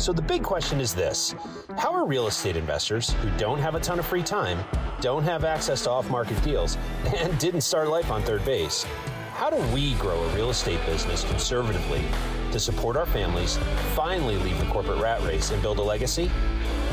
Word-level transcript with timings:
So 0.00 0.14
the 0.14 0.22
big 0.22 0.42
question 0.42 0.80
is 0.80 0.94
this 0.94 1.34
How 1.76 1.92
are 1.92 2.06
real 2.06 2.26
estate 2.26 2.56
investors 2.56 3.10
who 3.20 3.28
don't 3.36 3.58
have 3.58 3.74
a 3.74 3.80
ton 3.80 3.98
of 3.98 4.06
free 4.06 4.22
time, 4.22 4.64
don't 5.02 5.22
have 5.24 5.44
access 5.44 5.82
to 5.82 5.90
off 5.90 6.08
market 6.08 6.42
deals, 6.42 6.78
and 7.18 7.38
didn't 7.38 7.60
start 7.60 7.88
life 7.88 8.10
on 8.10 8.22
third 8.22 8.42
base? 8.46 8.86
How 9.34 9.50
do 9.50 9.58
we 9.74 9.92
grow 9.96 10.18
a 10.18 10.34
real 10.34 10.48
estate 10.48 10.80
business 10.86 11.22
conservatively 11.24 12.02
to 12.50 12.58
support 12.58 12.96
our 12.96 13.04
families, 13.04 13.58
finally 13.94 14.38
leave 14.38 14.58
the 14.58 14.64
corporate 14.72 15.02
rat 15.02 15.20
race, 15.22 15.50
and 15.50 15.60
build 15.60 15.78
a 15.78 15.82
legacy? 15.82 16.30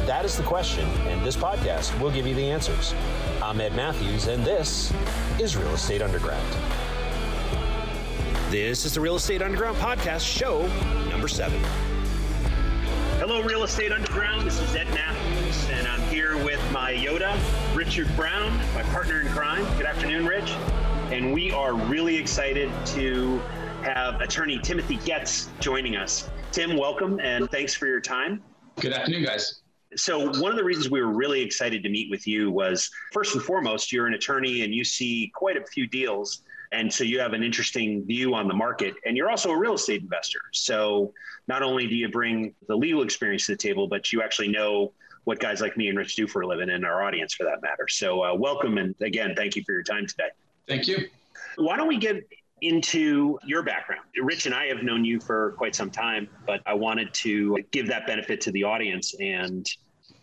That 0.06 0.26
is 0.26 0.36
the 0.36 0.44
question, 0.44 0.86
and 1.08 1.26
this 1.26 1.38
podcast 1.38 1.98
will 2.02 2.12
give 2.12 2.28
you 2.28 2.36
the 2.36 2.52
answers. 2.52 2.94
I'm 3.42 3.62
Ed 3.62 3.74
Matthews, 3.74 4.28
and 4.28 4.44
this 4.44 4.92
is 5.40 5.56
Real 5.56 5.74
Estate 5.74 6.02
Underground. 6.02 6.46
This 8.50 8.84
is 8.84 8.94
the 8.94 9.00
Real 9.00 9.16
Estate 9.16 9.42
Underground 9.42 9.78
podcast, 9.78 10.26
show 10.26 10.68
number 11.10 11.30
seven. 11.30 11.64
Hello, 13.28 13.42
Real 13.42 13.66
Estate 13.66 13.92
Underground. 13.92 14.48
This 14.48 14.58
is 14.62 14.74
Ed 14.74 14.88
Matthews, 14.94 15.70
and 15.72 15.86
I'm 15.86 16.00
here 16.04 16.38
with 16.46 16.62
my 16.72 16.94
Yoda, 16.94 17.38
Richard 17.76 18.08
Brown, 18.16 18.56
my 18.74 18.84
partner 18.84 19.20
in 19.20 19.28
crime. 19.28 19.66
Good 19.76 19.86
afternoon, 19.86 20.26
Rich. 20.26 20.52
And 21.12 21.34
we 21.34 21.52
are 21.52 21.74
really 21.74 22.16
excited 22.16 22.72
to 22.86 23.40
have 23.82 24.22
attorney 24.22 24.60
Timothy 24.60 24.96
Getz 25.04 25.50
joining 25.60 25.98
us. 25.98 26.30
Tim, 26.54 26.78
welcome, 26.78 27.20
and 27.20 27.52
thanks 27.52 27.74
for 27.74 27.86
your 27.86 28.00
time. 28.00 28.42
Good 28.80 28.94
afternoon, 28.94 29.26
guys. 29.26 29.60
So, 29.98 30.32
one 30.40 30.52
of 30.52 30.58
the 30.58 30.64
reasons 30.64 30.90
we 30.90 31.02
were 31.02 31.12
really 31.12 31.42
excited 31.42 31.84
to 31.84 31.90
meet 31.90 32.10
with 32.10 32.26
you 32.28 32.50
was 32.50 32.90
first 33.12 33.36
and 33.36 33.44
foremost, 33.44 33.92
you're 33.92 34.08
an 34.08 34.14
attorney 34.14 34.62
and 34.62 34.74
you 34.74 34.86
see 34.86 35.34
quite 35.36 35.58
a 35.58 35.66
few 35.66 35.86
deals. 35.86 36.44
And 36.72 36.92
so 36.92 37.04
you 37.04 37.20
have 37.20 37.34
an 37.34 37.44
interesting 37.44 38.06
view 38.06 38.34
on 38.34 38.48
the 38.48 38.54
market, 38.54 38.96
and 39.06 39.16
you're 39.16 39.30
also 39.30 39.52
a 39.52 39.58
real 39.58 39.74
estate 39.74 40.02
investor. 40.02 40.40
So, 40.54 41.14
not 41.48 41.64
only 41.64 41.88
do 41.88 41.96
you 41.96 42.10
bring 42.10 42.54
the 42.68 42.76
legal 42.76 43.04
experience 43.04 43.46
to 43.46 43.54
the 43.54 43.58
table, 43.58 43.88
but 43.88 44.12
you 44.12 44.22
actually 44.22 44.50
know 44.50 44.92
what 45.24 45.40
guys 45.40 45.62
like 45.62 45.78
me 45.78 45.88
and 45.88 45.98
Rich 45.98 46.16
do 46.16 46.28
for 46.28 46.42
a 46.42 46.48
living, 46.48 46.70
and 46.70 46.86
our 46.86 47.04
audience 47.04 47.34
for 47.34 47.44
that 47.46 47.62
matter. 47.62 47.88
So, 47.88 48.24
uh, 48.24 48.34
welcome, 48.36 48.78
and 48.78 48.96
again, 49.02 49.34
thank 49.36 49.56
you 49.56 49.64
for 49.66 49.72
your 49.72 49.84
time 49.84 50.06
today. 50.08 50.30
Thank 50.68 50.88
you. 50.88 51.08
Why 51.56 51.78
don't 51.78 51.88
we 51.88 51.98
get 51.98 52.28
into 52.62 53.40
your 53.46 53.64
background? 53.64 54.02
Rich 54.22 54.46
and 54.46 54.54
I 54.54 54.66
have 54.66 54.84
known 54.84 55.06
you 55.06 55.20
for 55.20 55.54
quite 55.58 55.76
some 55.76 55.90
time, 55.90 56.28
but 56.46 56.62
I 56.66 56.74
wanted 56.74 57.14
to 57.16 57.60
give 57.72 57.88
that 57.88 58.08
benefit 58.08 58.42
to 58.42 58.52
the 58.52 58.64
audience 58.64 59.16
and 59.20 59.66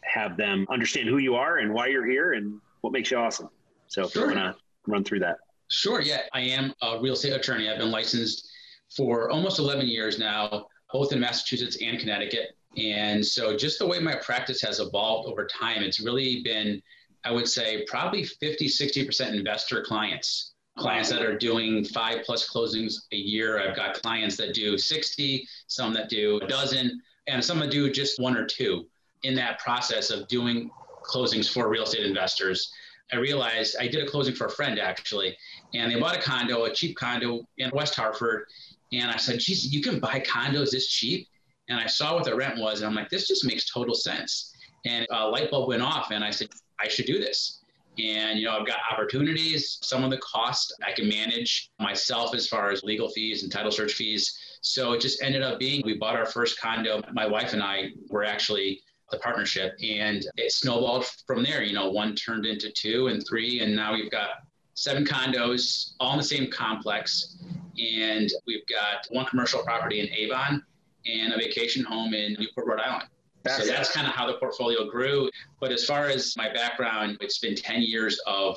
have 0.02 0.36
them 0.36 0.66
understand 0.70 1.08
who 1.08 1.18
you 1.18 1.36
are 1.36 1.58
and 1.58 1.72
why 1.72 1.86
you're 1.86 2.06
here 2.06 2.34
and 2.34 2.60
what 2.82 2.92
makes 2.92 3.10
you 3.10 3.16
awesome. 3.16 3.48
So, 3.86 4.08
sure. 4.08 4.24
if 4.24 4.34
you 4.34 4.40
want 4.40 4.56
to 4.56 4.62
run 4.86 5.04
through 5.04 5.20
that. 5.20 5.38
Sure. 5.70 6.00
Yeah. 6.00 6.22
I 6.32 6.40
am 6.40 6.74
a 6.82 7.00
real 7.00 7.14
estate 7.14 7.32
attorney. 7.32 7.70
I've 7.70 7.78
been 7.78 7.90
licensed 7.90 8.48
for 8.96 9.30
almost 9.30 9.58
11 9.58 9.86
years 9.86 10.18
now 10.18 10.66
both 10.94 11.12
in 11.12 11.18
Massachusetts 11.18 11.76
and 11.82 11.98
Connecticut. 11.98 12.56
And 12.78 13.24
so 13.26 13.56
just 13.56 13.80
the 13.80 13.86
way 13.86 13.98
my 13.98 14.14
practice 14.14 14.62
has 14.62 14.78
evolved 14.78 15.28
over 15.28 15.44
time, 15.44 15.82
it's 15.82 15.98
really 15.98 16.40
been, 16.44 16.80
I 17.24 17.32
would 17.32 17.48
say, 17.48 17.84
probably 17.88 18.24
50, 18.24 18.68
60% 18.68 19.34
investor 19.34 19.82
clients. 19.82 20.52
Clients 20.78 21.10
that 21.10 21.22
are 21.22 21.36
doing 21.36 21.84
five 21.84 22.18
plus 22.24 22.48
closings 22.48 22.94
a 23.12 23.16
year. 23.16 23.60
I've 23.60 23.76
got 23.76 24.00
clients 24.02 24.36
that 24.36 24.54
do 24.54 24.78
60, 24.78 25.46
some 25.66 25.92
that 25.94 26.08
do 26.08 26.40
a 26.42 26.46
dozen, 26.46 27.00
and 27.26 27.44
some 27.44 27.58
that 27.58 27.72
do 27.72 27.90
just 27.90 28.20
one 28.20 28.36
or 28.36 28.46
two. 28.46 28.86
In 29.24 29.34
that 29.34 29.58
process 29.58 30.10
of 30.10 30.28
doing 30.28 30.70
closings 31.04 31.52
for 31.52 31.68
real 31.68 31.84
estate 31.84 32.06
investors, 32.06 32.72
I 33.12 33.16
realized 33.16 33.76
I 33.78 33.86
did 33.86 34.02
a 34.02 34.06
closing 34.08 34.34
for 34.34 34.46
a 34.46 34.50
friend 34.50 34.78
actually, 34.78 35.36
and 35.74 35.90
they 35.92 36.00
bought 36.00 36.16
a 36.16 36.20
condo, 36.20 36.64
a 36.64 36.72
cheap 36.72 36.96
condo 36.96 37.46
in 37.58 37.70
West 37.74 37.94
Hartford, 37.94 38.46
and 38.92 39.10
I 39.10 39.16
said, 39.16 39.40
geez, 39.40 39.72
you 39.72 39.82
can 39.82 39.98
buy 39.98 40.20
condos 40.20 40.70
this 40.70 40.88
cheap? 40.88 41.28
And 41.68 41.80
I 41.80 41.86
saw 41.86 42.14
what 42.14 42.24
the 42.24 42.34
rent 42.34 42.58
was. 42.58 42.80
And 42.80 42.88
I'm 42.88 42.94
like, 42.94 43.08
this 43.08 43.26
just 43.26 43.44
makes 43.44 43.70
total 43.70 43.94
sense. 43.94 44.54
And 44.84 45.06
a 45.10 45.28
light 45.28 45.50
bulb 45.50 45.68
went 45.68 45.82
off. 45.82 46.10
And 46.10 46.22
I 46.22 46.30
said, 46.30 46.48
I 46.78 46.88
should 46.88 47.06
do 47.06 47.18
this. 47.18 47.60
And, 47.98 48.38
you 48.38 48.46
know, 48.46 48.58
I've 48.58 48.66
got 48.66 48.78
opportunities. 48.90 49.78
Some 49.82 50.04
of 50.04 50.10
the 50.10 50.18
cost 50.18 50.74
I 50.86 50.92
can 50.92 51.08
manage 51.08 51.70
myself 51.78 52.34
as 52.34 52.48
far 52.48 52.70
as 52.70 52.82
legal 52.82 53.08
fees 53.08 53.42
and 53.42 53.50
title 53.50 53.70
search 53.70 53.94
fees. 53.94 54.36
So 54.60 54.92
it 54.92 55.00
just 55.00 55.22
ended 55.22 55.42
up 55.42 55.58
being 55.58 55.82
we 55.84 55.96
bought 55.96 56.16
our 56.16 56.26
first 56.26 56.60
condo. 56.60 57.02
My 57.12 57.26
wife 57.26 57.52
and 57.52 57.62
I 57.62 57.90
were 58.08 58.24
actually 58.24 58.82
the 59.10 59.18
partnership 59.18 59.74
and 59.82 60.26
it 60.36 60.52
snowballed 60.52 61.06
from 61.26 61.42
there. 61.42 61.62
You 61.62 61.74
know, 61.74 61.90
one 61.90 62.14
turned 62.14 62.46
into 62.46 62.70
two 62.70 63.08
and 63.08 63.24
three. 63.26 63.60
And 63.60 63.74
now 63.74 63.94
we've 63.94 64.10
got 64.10 64.30
seven 64.74 65.04
condos 65.04 65.92
all 66.00 66.12
in 66.12 66.18
the 66.18 66.24
same 66.24 66.50
complex. 66.50 67.36
And 67.78 68.30
we've 68.46 68.66
got 68.66 69.06
one 69.10 69.26
commercial 69.26 69.62
property 69.62 70.00
in 70.00 70.08
Avon 70.10 70.62
and 71.06 71.32
a 71.32 71.36
vacation 71.36 71.84
home 71.84 72.14
in 72.14 72.36
Newport, 72.38 72.66
Rhode 72.66 72.80
Island. 72.80 73.08
so 73.46 73.66
that's 73.66 73.92
kind 73.92 74.06
of 74.06 74.14
how 74.14 74.26
the 74.26 74.34
portfolio 74.34 74.88
grew. 74.88 75.28
But 75.60 75.70
as 75.70 75.84
far 75.84 76.08
as 76.08 76.34
my 76.36 76.52
background, 76.52 77.18
it's 77.20 77.38
been 77.38 77.54
10 77.54 77.82
years 77.82 78.18
of 78.26 78.56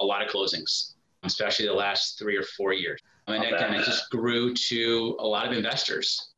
a 0.00 0.04
lot 0.04 0.22
of 0.22 0.30
closings, 0.30 0.94
especially 1.22 1.66
the 1.66 1.72
last 1.72 2.18
three 2.18 2.36
or 2.36 2.42
four 2.42 2.72
years. 2.72 3.00
And 3.26 3.44
it 3.44 3.58
kind 3.58 3.76
of 3.76 3.84
just 3.84 4.10
grew 4.10 4.54
to 4.54 5.16
a 5.18 5.26
lot 5.26 5.46
of 5.46 5.52
investors. 5.52 6.32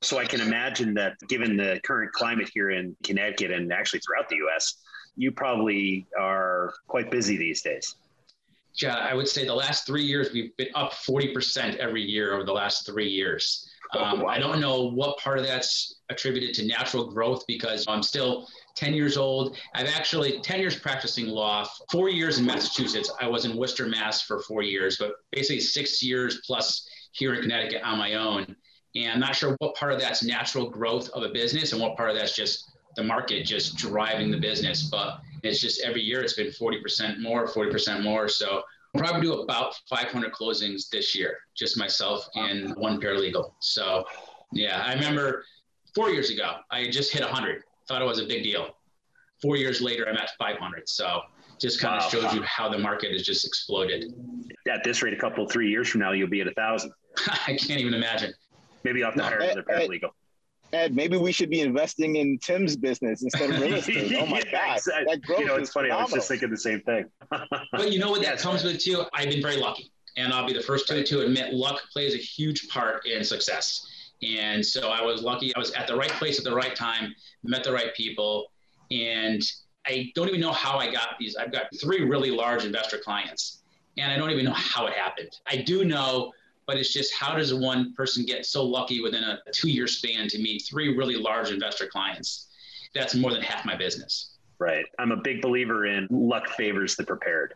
So 0.00 0.18
I 0.18 0.24
can 0.24 0.40
imagine 0.40 0.94
that 0.94 1.14
given 1.28 1.56
the 1.56 1.80
current 1.84 2.12
climate 2.12 2.50
here 2.54 2.70
in 2.70 2.96
Connecticut 3.02 3.50
and 3.50 3.72
actually 3.72 4.00
throughout 4.00 4.28
the 4.28 4.36
US, 4.48 4.76
you 5.16 5.32
probably 5.32 6.06
are 6.18 6.72
quite 6.86 7.10
busy 7.10 7.36
these 7.36 7.62
days. 7.62 7.96
Yeah, 8.80 8.96
I 8.96 9.14
would 9.14 9.26
say 9.26 9.44
the 9.44 9.54
last 9.54 9.86
three 9.86 10.04
years 10.04 10.30
we've 10.32 10.56
been 10.56 10.68
up 10.76 10.92
40% 10.92 11.76
every 11.76 12.02
year 12.02 12.34
over 12.34 12.44
the 12.44 12.52
last 12.52 12.86
three 12.86 13.08
years. 13.08 13.68
Oh, 13.94 14.04
um, 14.04 14.26
I 14.26 14.38
don't 14.38 14.60
know 14.60 14.82
what 14.84 15.18
part 15.18 15.38
of 15.38 15.46
that's 15.46 15.96
attributed 16.10 16.54
to 16.56 16.66
natural 16.66 17.10
growth 17.10 17.44
because 17.48 17.84
I'm 17.88 18.02
still 18.02 18.46
10 18.76 18.94
years 18.94 19.16
old. 19.16 19.56
I've 19.74 19.88
actually 19.88 20.40
10 20.40 20.60
years 20.60 20.76
practicing 20.76 21.26
law, 21.26 21.66
four 21.90 22.08
years 22.08 22.38
in 22.38 22.46
Massachusetts. 22.46 23.10
I 23.20 23.26
was 23.26 23.44
in 23.44 23.56
Worcester, 23.56 23.86
Mass 23.86 24.22
for 24.22 24.40
four 24.42 24.62
years, 24.62 24.98
but 24.98 25.14
basically 25.32 25.60
six 25.60 26.02
years 26.02 26.40
plus 26.46 26.86
here 27.12 27.34
in 27.34 27.42
Connecticut 27.42 27.82
on 27.82 27.98
my 27.98 28.14
own. 28.14 28.54
And 28.94 29.12
I'm 29.12 29.20
not 29.20 29.36
sure 29.36 29.54
what 29.58 29.74
part 29.74 29.92
of 29.92 30.00
that's 30.00 30.22
natural 30.22 30.68
growth 30.68 31.08
of 31.10 31.22
a 31.22 31.28
business 31.28 31.72
and 31.72 31.80
what 31.80 31.96
part 31.96 32.10
of 32.10 32.16
that's 32.16 32.34
just 32.34 32.70
the 32.96 33.02
market 33.02 33.44
just 33.44 33.76
driving 33.76 34.30
the 34.30 34.38
business. 34.38 34.84
But 34.84 35.20
it's 35.42 35.60
just 35.60 35.82
every 35.82 36.02
year 36.02 36.20
it's 36.20 36.32
been 36.34 36.48
40% 36.48 37.20
more, 37.20 37.46
40% 37.46 38.02
more. 38.02 38.28
So 38.28 38.62
I'll 38.94 39.00
probably 39.00 39.22
do 39.22 39.34
about 39.34 39.74
500 39.88 40.32
closings 40.32 40.88
this 40.88 41.14
year, 41.14 41.38
just 41.54 41.76
myself 41.76 42.26
and 42.34 42.74
one 42.76 43.00
paralegal. 43.00 43.52
So 43.60 44.04
yeah, 44.52 44.82
I 44.84 44.94
remember 44.94 45.44
four 45.94 46.10
years 46.10 46.30
ago, 46.30 46.56
I 46.70 46.88
just 46.88 47.12
hit 47.12 47.22
100. 47.22 47.62
Thought 47.86 48.02
it 48.02 48.06
was 48.06 48.18
a 48.18 48.26
big 48.26 48.42
deal. 48.42 48.76
Four 49.40 49.56
years 49.56 49.80
later, 49.80 50.08
I'm 50.08 50.16
at 50.16 50.30
500. 50.38 50.88
So 50.88 51.20
just 51.58 51.80
kind 51.80 51.96
of 51.96 52.02
wow. 52.04 52.22
shows 52.22 52.34
you 52.34 52.42
how 52.42 52.68
the 52.68 52.78
market 52.78 53.12
has 53.12 53.22
just 53.22 53.46
exploded. 53.46 54.12
At 54.68 54.82
this 54.84 55.02
rate, 55.02 55.12
a 55.12 55.16
couple, 55.16 55.46
three 55.48 55.70
years 55.70 55.88
from 55.88 56.00
now, 56.00 56.12
you'll 56.12 56.28
be 56.28 56.40
at 56.40 56.48
a 56.48 56.54
thousand. 56.54 56.92
I 57.46 57.56
can't 57.56 57.80
even 57.80 57.94
imagine. 57.94 58.32
Maybe 58.88 59.04
I'll 59.04 59.10
have 59.10 59.18
to 59.18 59.22
hire 59.22 59.38
another 59.38 59.62
paralegal. 59.62 60.10
Ed, 60.72 60.94
maybe 60.94 61.16
we 61.16 61.32
should 61.32 61.50
be 61.50 61.60
investing 61.60 62.16
in 62.16 62.38
Tim's 62.38 62.76
business 62.76 63.22
instead 63.22 63.50
of 63.50 63.60
real 63.60 63.74
estate. 63.78 64.14
Oh 64.18 64.26
my 64.26 64.42
yeah, 64.50 64.76
God. 64.76 64.80
That 65.06 65.22
growth 65.22 65.40
you 65.40 65.46
know, 65.46 65.56
it's 65.56 65.70
funny. 65.70 65.88
Phenomenal. 65.88 65.98
I 65.98 66.02
was 66.04 66.12
just 66.12 66.28
thinking 66.28 66.50
the 66.50 66.56
same 66.58 66.80
thing. 66.82 67.06
but 67.72 67.92
you 67.92 67.98
know 67.98 68.10
what 68.10 68.22
that 68.22 68.38
comes 68.38 68.64
with 68.64 68.78
too? 68.78 69.04
I've 69.14 69.30
been 69.30 69.42
very 69.42 69.56
lucky. 69.56 69.90
And 70.16 70.32
I'll 70.32 70.46
be 70.46 70.52
the 70.52 70.62
first 70.62 70.88
to, 70.88 71.04
to 71.04 71.20
admit 71.20 71.54
luck 71.54 71.80
plays 71.92 72.14
a 72.14 72.18
huge 72.18 72.68
part 72.68 73.06
in 73.06 73.22
success. 73.22 73.86
And 74.22 74.64
so 74.64 74.90
I 74.90 75.02
was 75.02 75.22
lucky. 75.22 75.54
I 75.54 75.58
was 75.58 75.70
at 75.72 75.86
the 75.86 75.94
right 75.94 76.10
place 76.10 76.38
at 76.38 76.44
the 76.44 76.54
right 76.54 76.74
time, 76.74 77.14
met 77.44 77.62
the 77.62 77.72
right 77.72 77.94
people. 77.94 78.50
And 78.90 79.42
I 79.86 80.10
don't 80.14 80.28
even 80.28 80.40
know 80.40 80.52
how 80.52 80.78
I 80.78 80.90
got 80.90 81.10
these. 81.20 81.36
I've 81.36 81.52
got 81.52 81.66
three 81.80 82.02
really 82.02 82.30
large 82.30 82.64
investor 82.64 82.98
clients, 82.98 83.62
and 83.96 84.12
I 84.12 84.16
don't 84.16 84.30
even 84.30 84.44
know 84.44 84.52
how 84.52 84.86
it 84.86 84.92
happened. 84.92 85.30
I 85.46 85.56
do 85.56 85.84
know 85.84 86.32
but 86.68 86.76
it's 86.76 86.92
just 86.92 87.14
how 87.14 87.34
does 87.34 87.52
one 87.52 87.94
person 87.94 88.26
get 88.26 88.44
so 88.44 88.62
lucky 88.62 89.00
within 89.00 89.24
a, 89.24 89.40
a 89.46 89.50
two 89.50 89.70
year 89.70 89.88
span 89.88 90.28
to 90.28 90.38
meet 90.38 90.62
three 90.62 90.94
really 90.94 91.16
large 91.16 91.50
investor 91.50 91.86
clients? 91.86 92.48
That's 92.94 93.14
more 93.14 93.32
than 93.32 93.40
half 93.40 93.64
my 93.64 93.74
business. 93.74 94.36
Right. 94.58 94.84
I'm 94.98 95.10
a 95.10 95.16
big 95.16 95.40
believer 95.40 95.86
in 95.86 96.06
luck 96.10 96.48
favors 96.50 96.94
the 96.94 97.04
prepared. 97.04 97.54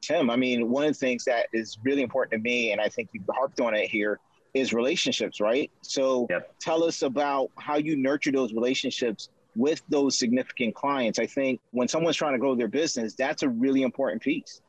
Tim, 0.00 0.30
I 0.30 0.36
mean, 0.36 0.70
one 0.70 0.84
of 0.84 0.88
the 0.88 0.98
things 0.98 1.24
that 1.26 1.48
is 1.52 1.76
really 1.82 2.02
important 2.02 2.32
to 2.32 2.38
me, 2.38 2.72
and 2.72 2.80
I 2.80 2.88
think 2.88 3.10
you 3.12 3.20
harped 3.30 3.60
on 3.60 3.74
it 3.74 3.90
here, 3.90 4.20
is 4.54 4.72
relationships, 4.72 5.38
right? 5.38 5.70
So 5.82 6.26
yep. 6.30 6.54
tell 6.58 6.82
us 6.82 7.02
about 7.02 7.50
how 7.58 7.76
you 7.76 7.94
nurture 7.96 8.32
those 8.32 8.54
relationships 8.54 9.28
with 9.54 9.82
those 9.90 10.18
significant 10.18 10.74
clients. 10.74 11.18
I 11.18 11.26
think 11.26 11.60
when 11.72 11.88
someone's 11.88 12.16
trying 12.16 12.32
to 12.32 12.38
grow 12.38 12.54
their 12.54 12.68
business, 12.68 13.14
that's 13.14 13.42
a 13.42 13.48
really 13.48 13.82
important 13.82 14.22
piece. 14.22 14.62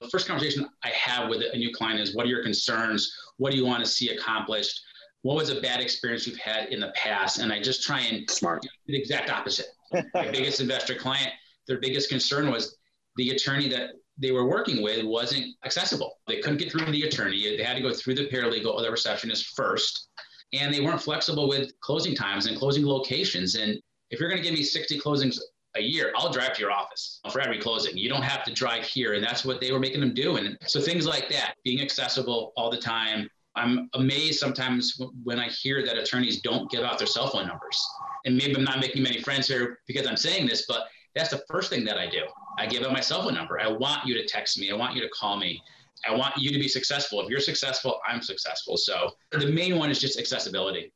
The 0.00 0.08
first 0.08 0.26
conversation 0.26 0.66
I 0.82 0.88
have 0.88 1.28
with 1.28 1.42
a 1.52 1.56
new 1.56 1.72
client 1.74 2.00
is 2.00 2.14
what 2.14 2.24
are 2.24 2.28
your 2.28 2.42
concerns? 2.42 3.14
What 3.36 3.52
do 3.52 3.58
you 3.58 3.66
want 3.66 3.84
to 3.84 3.90
see 3.90 4.08
accomplished? 4.08 4.80
What 5.22 5.36
was 5.36 5.50
a 5.50 5.60
bad 5.60 5.80
experience 5.80 6.26
you've 6.26 6.38
had 6.38 6.70
in 6.70 6.80
the 6.80 6.90
past? 6.94 7.38
And 7.38 7.52
I 7.52 7.60
just 7.60 7.82
try 7.82 8.00
and 8.00 8.28
smart 8.30 8.66
the 8.86 8.96
exact 8.96 9.30
opposite. 9.30 9.66
My 9.92 10.28
biggest 10.32 10.60
investor 10.60 10.94
client, 10.94 11.30
their 11.66 11.78
biggest 11.78 12.08
concern 12.08 12.50
was 12.50 12.78
the 13.16 13.30
attorney 13.30 13.68
that 13.68 13.90
they 14.16 14.30
were 14.30 14.48
working 14.48 14.82
with 14.82 15.04
wasn't 15.04 15.54
accessible. 15.64 16.16
They 16.26 16.40
couldn't 16.40 16.58
get 16.58 16.72
through 16.72 16.90
the 16.90 17.02
attorney. 17.02 17.56
They 17.56 17.62
had 17.62 17.74
to 17.74 17.82
go 17.82 17.92
through 17.92 18.14
the 18.14 18.28
paralegal 18.28 18.72
or 18.72 18.82
the 18.82 18.90
receptionist 18.90 19.54
first. 19.54 20.08
and 20.52 20.74
they 20.74 20.80
weren't 20.80 21.00
flexible 21.00 21.48
with 21.48 21.70
closing 21.80 22.14
times 22.14 22.46
and 22.46 22.58
closing 22.58 22.84
locations. 22.84 23.54
And 23.54 23.78
if 24.10 24.18
you're 24.18 24.28
going 24.28 24.42
to 24.42 24.48
give 24.48 24.58
me 24.58 24.64
60 24.64 24.98
closings 24.98 25.38
a 25.76 25.80
year, 25.80 26.12
I'll 26.16 26.32
drive 26.32 26.54
to 26.54 26.60
your 26.60 26.72
office 26.72 27.20
for 27.30 27.40
every 27.40 27.58
closing. 27.58 27.96
You 27.96 28.08
don't 28.08 28.22
have 28.22 28.44
to 28.44 28.52
drive 28.52 28.84
here. 28.84 29.14
And 29.14 29.24
that's 29.24 29.44
what 29.44 29.60
they 29.60 29.72
were 29.72 29.78
making 29.78 30.00
them 30.00 30.14
do. 30.14 30.36
And 30.36 30.56
so 30.66 30.80
things 30.80 31.06
like 31.06 31.28
that, 31.30 31.54
being 31.64 31.80
accessible 31.80 32.52
all 32.56 32.70
the 32.70 32.78
time. 32.78 33.28
I'm 33.56 33.88
amazed 33.94 34.38
sometimes 34.38 35.00
when 35.24 35.38
I 35.38 35.48
hear 35.48 35.84
that 35.84 35.98
attorneys 35.98 36.40
don't 36.40 36.70
give 36.70 36.84
out 36.84 36.98
their 36.98 37.06
cell 37.06 37.28
phone 37.28 37.46
numbers. 37.48 37.84
And 38.24 38.36
maybe 38.36 38.54
I'm 38.56 38.64
not 38.64 38.80
making 38.80 39.02
many 39.02 39.20
friends 39.20 39.48
here 39.48 39.78
because 39.86 40.06
I'm 40.06 40.16
saying 40.16 40.46
this, 40.46 40.66
but 40.68 40.84
that's 41.14 41.30
the 41.30 41.42
first 41.48 41.70
thing 41.70 41.84
that 41.84 41.98
I 41.98 42.08
do. 42.08 42.22
I 42.58 42.66
give 42.66 42.84
out 42.84 42.92
my 42.92 43.00
cell 43.00 43.22
phone 43.22 43.34
number. 43.34 43.60
I 43.60 43.68
want 43.68 44.06
you 44.06 44.14
to 44.14 44.24
text 44.26 44.58
me. 44.58 44.70
I 44.70 44.76
want 44.76 44.94
you 44.94 45.02
to 45.02 45.08
call 45.08 45.36
me. 45.36 45.60
I 46.08 46.14
want 46.14 46.36
you 46.36 46.52
to 46.52 46.58
be 46.58 46.68
successful. 46.68 47.20
If 47.20 47.28
you're 47.28 47.40
successful, 47.40 48.00
I'm 48.08 48.22
successful. 48.22 48.76
So 48.76 49.10
the 49.32 49.50
main 49.50 49.76
one 49.76 49.90
is 49.90 50.00
just 50.00 50.18
accessibility. 50.18 50.92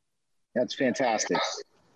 That's 0.55 0.75
fantastic 0.75 1.38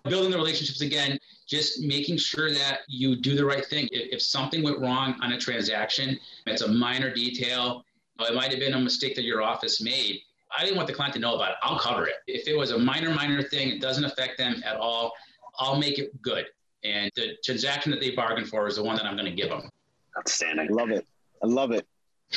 building 0.03 0.31
the 0.31 0.37
relationships 0.37 0.81
again, 0.81 1.17
just 1.49 1.81
making 1.81 2.17
sure 2.17 2.51
that 2.51 2.81
you 2.87 3.15
do 3.15 3.35
the 3.35 3.43
right 3.43 3.65
thing. 3.65 3.89
If, 3.91 4.13
if 4.13 4.21
something 4.21 4.61
went 4.61 4.79
wrong 4.79 5.15
on 5.21 5.31
a 5.33 5.37
transaction, 5.37 6.19
it's 6.45 6.61
a 6.61 6.67
minor 6.67 7.11
detail, 7.11 7.83
oh, 8.19 8.25
it 8.25 8.35
might 8.35 8.51
have 8.51 8.59
been 8.59 8.73
a 8.73 8.79
mistake 8.79 9.15
that 9.15 9.23
your 9.23 9.41
office 9.41 9.81
made. 9.81 10.21
I 10.55 10.63
didn't 10.63 10.77
want 10.77 10.87
the 10.87 10.93
client 10.93 11.15
to 11.15 11.19
know 11.19 11.35
about 11.35 11.51
it. 11.51 11.57
I'll 11.63 11.79
cover 11.79 12.05
it. 12.07 12.15
If 12.27 12.47
it 12.47 12.55
was 12.55 12.71
a 12.71 12.77
minor, 12.77 13.13
minor 13.13 13.41
thing, 13.41 13.69
it 13.69 13.81
doesn't 13.81 14.05
affect 14.05 14.37
them 14.37 14.61
at 14.63 14.77
all, 14.77 15.11
I'll 15.57 15.79
make 15.79 15.97
it 15.97 16.21
good. 16.21 16.45
And 16.83 17.11
the 17.15 17.35
transaction 17.43 17.91
that 17.91 17.99
they 17.99 18.11
bargained 18.11 18.47
for 18.47 18.67
is 18.67 18.75
the 18.75 18.83
one 18.83 18.95
that 18.95 19.05
I'm 19.05 19.15
going 19.15 19.25
to 19.25 19.35
give 19.35 19.49
them. 19.49 19.69
Outstanding. 20.17 20.69
I 20.71 20.73
love 20.73 20.91
it. 20.91 21.05
I 21.43 21.47
love 21.47 21.71
it. 21.71 21.87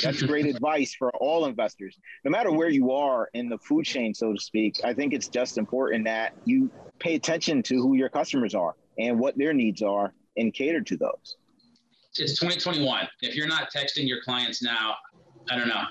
That's 0.01 0.23
great 0.23 0.45
advice 0.55 0.95
for 0.95 1.11
all 1.17 1.45
investors. 1.45 1.97
No 2.25 2.31
matter 2.31 2.51
where 2.51 2.69
you 2.69 2.91
are 2.91 3.29
in 3.33 3.47
the 3.47 3.59
food 3.59 3.85
chain, 3.85 4.13
so 4.13 4.33
to 4.33 4.39
speak, 4.39 4.81
I 4.83 4.93
think 4.93 5.13
it's 5.13 5.27
just 5.27 5.57
important 5.59 6.05
that 6.05 6.33
you 6.45 6.71
pay 6.99 7.15
attention 7.15 7.61
to 7.63 7.75
who 7.75 7.95
your 7.95 8.09
customers 8.09 8.55
are 8.55 8.75
and 8.97 9.19
what 9.19 9.37
their 9.37 9.53
needs 9.53 9.81
are 9.81 10.13
and 10.37 10.53
cater 10.53 10.81
to 10.81 10.97
those. 10.97 11.37
It's 12.15 12.39
2021. 12.39 13.07
If 13.21 13.35
you're 13.35 13.47
not 13.47 13.71
texting 13.73 14.07
your 14.07 14.21
clients 14.21 14.61
now, 14.61 14.95
I 15.49 15.57
don't 15.57 15.67
know. 15.67 15.83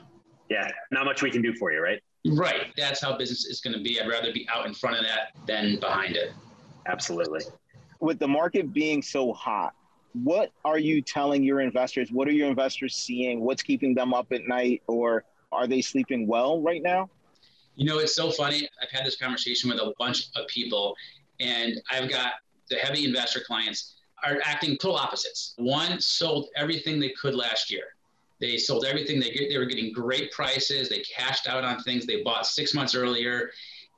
Yeah, 0.48 0.68
not 0.90 1.04
much 1.04 1.22
we 1.22 1.30
can 1.30 1.42
do 1.42 1.54
for 1.54 1.72
you, 1.72 1.82
right? 1.82 2.00
Right. 2.26 2.72
That's 2.76 3.02
how 3.02 3.16
business 3.16 3.46
is 3.46 3.60
going 3.60 3.76
to 3.76 3.82
be. 3.82 4.00
I'd 4.00 4.08
rather 4.08 4.32
be 4.32 4.46
out 4.52 4.66
in 4.66 4.74
front 4.74 4.96
of 4.96 5.04
that 5.04 5.32
than 5.46 5.80
behind 5.80 6.16
it. 6.16 6.32
Absolutely. 6.86 7.40
With 8.00 8.18
the 8.18 8.28
market 8.28 8.72
being 8.72 9.02
so 9.02 9.32
hot, 9.32 9.74
what 10.12 10.50
are 10.64 10.78
you 10.78 11.00
telling 11.02 11.42
your 11.42 11.60
investors? 11.60 12.12
What 12.12 12.28
are 12.28 12.32
your 12.32 12.48
investors 12.48 12.94
seeing? 12.94 13.40
What's 13.40 13.62
keeping 13.62 13.94
them 13.94 14.14
up 14.14 14.30
at 14.32 14.46
night? 14.46 14.82
Or 14.86 15.24
are 15.50 15.66
they 15.66 15.80
sleeping 15.80 16.26
well 16.26 16.60
right 16.60 16.82
now? 16.82 17.08
You 17.74 17.86
know, 17.86 17.98
it's 17.98 18.14
so 18.14 18.30
funny. 18.30 18.68
I've 18.80 18.90
had 18.90 19.06
this 19.06 19.16
conversation 19.16 19.70
with 19.70 19.78
a 19.78 19.92
bunch 19.98 20.28
of 20.36 20.46
people, 20.46 20.94
and 21.40 21.80
I've 21.90 22.10
got 22.10 22.34
the 22.72 22.78
heavy 22.78 23.04
investor 23.04 23.40
clients 23.46 23.94
are 24.24 24.38
acting 24.44 24.76
total 24.78 24.96
opposites. 24.96 25.54
One 25.56 26.00
sold 26.00 26.48
everything 26.56 26.98
they 26.98 27.12
could 27.20 27.34
last 27.34 27.70
year. 27.70 27.84
They 28.40 28.56
sold 28.56 28.84
everything. 28.84 29.20
They, 29.20 29.30
get, 29.30 29.50
they 29.50 29.58
were 29.58 29.66
getting 29.66 29.92
great 29.92 30.32
prices. 30.32 30.88
They 30.88 31.00
cashed 31.00 31.48
out 31.48 31.64
on 31.64 31.80
things 31.82 32.06
they 32.06 32.22
bought 32.22 32.46
six 32.46 32.74
months 32.74 32.94
earlier, 32.94 33.50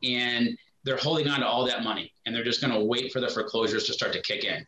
and 0.02 0.56
they're 0.82 0.98
holding 0.98 1.28
on 1.28 1.40
to 1.40 1.46
all 1.46 1.66
that 1.66 1.82
money. 1.82 2.12
And 2.26 2.34
they're 2.34 2.44
just 2.44 2.60
going 2.60 2.72
to 2.72 2.84
wait 2.84 3.12
for 3.12 3.20
the 3.20 3.28
foreclosures 3.28 3.84
to 3.84 3.92
start 3.92 4.12
to 4.12 4.20
kick 4.20 4.44
in. 4.44 4.66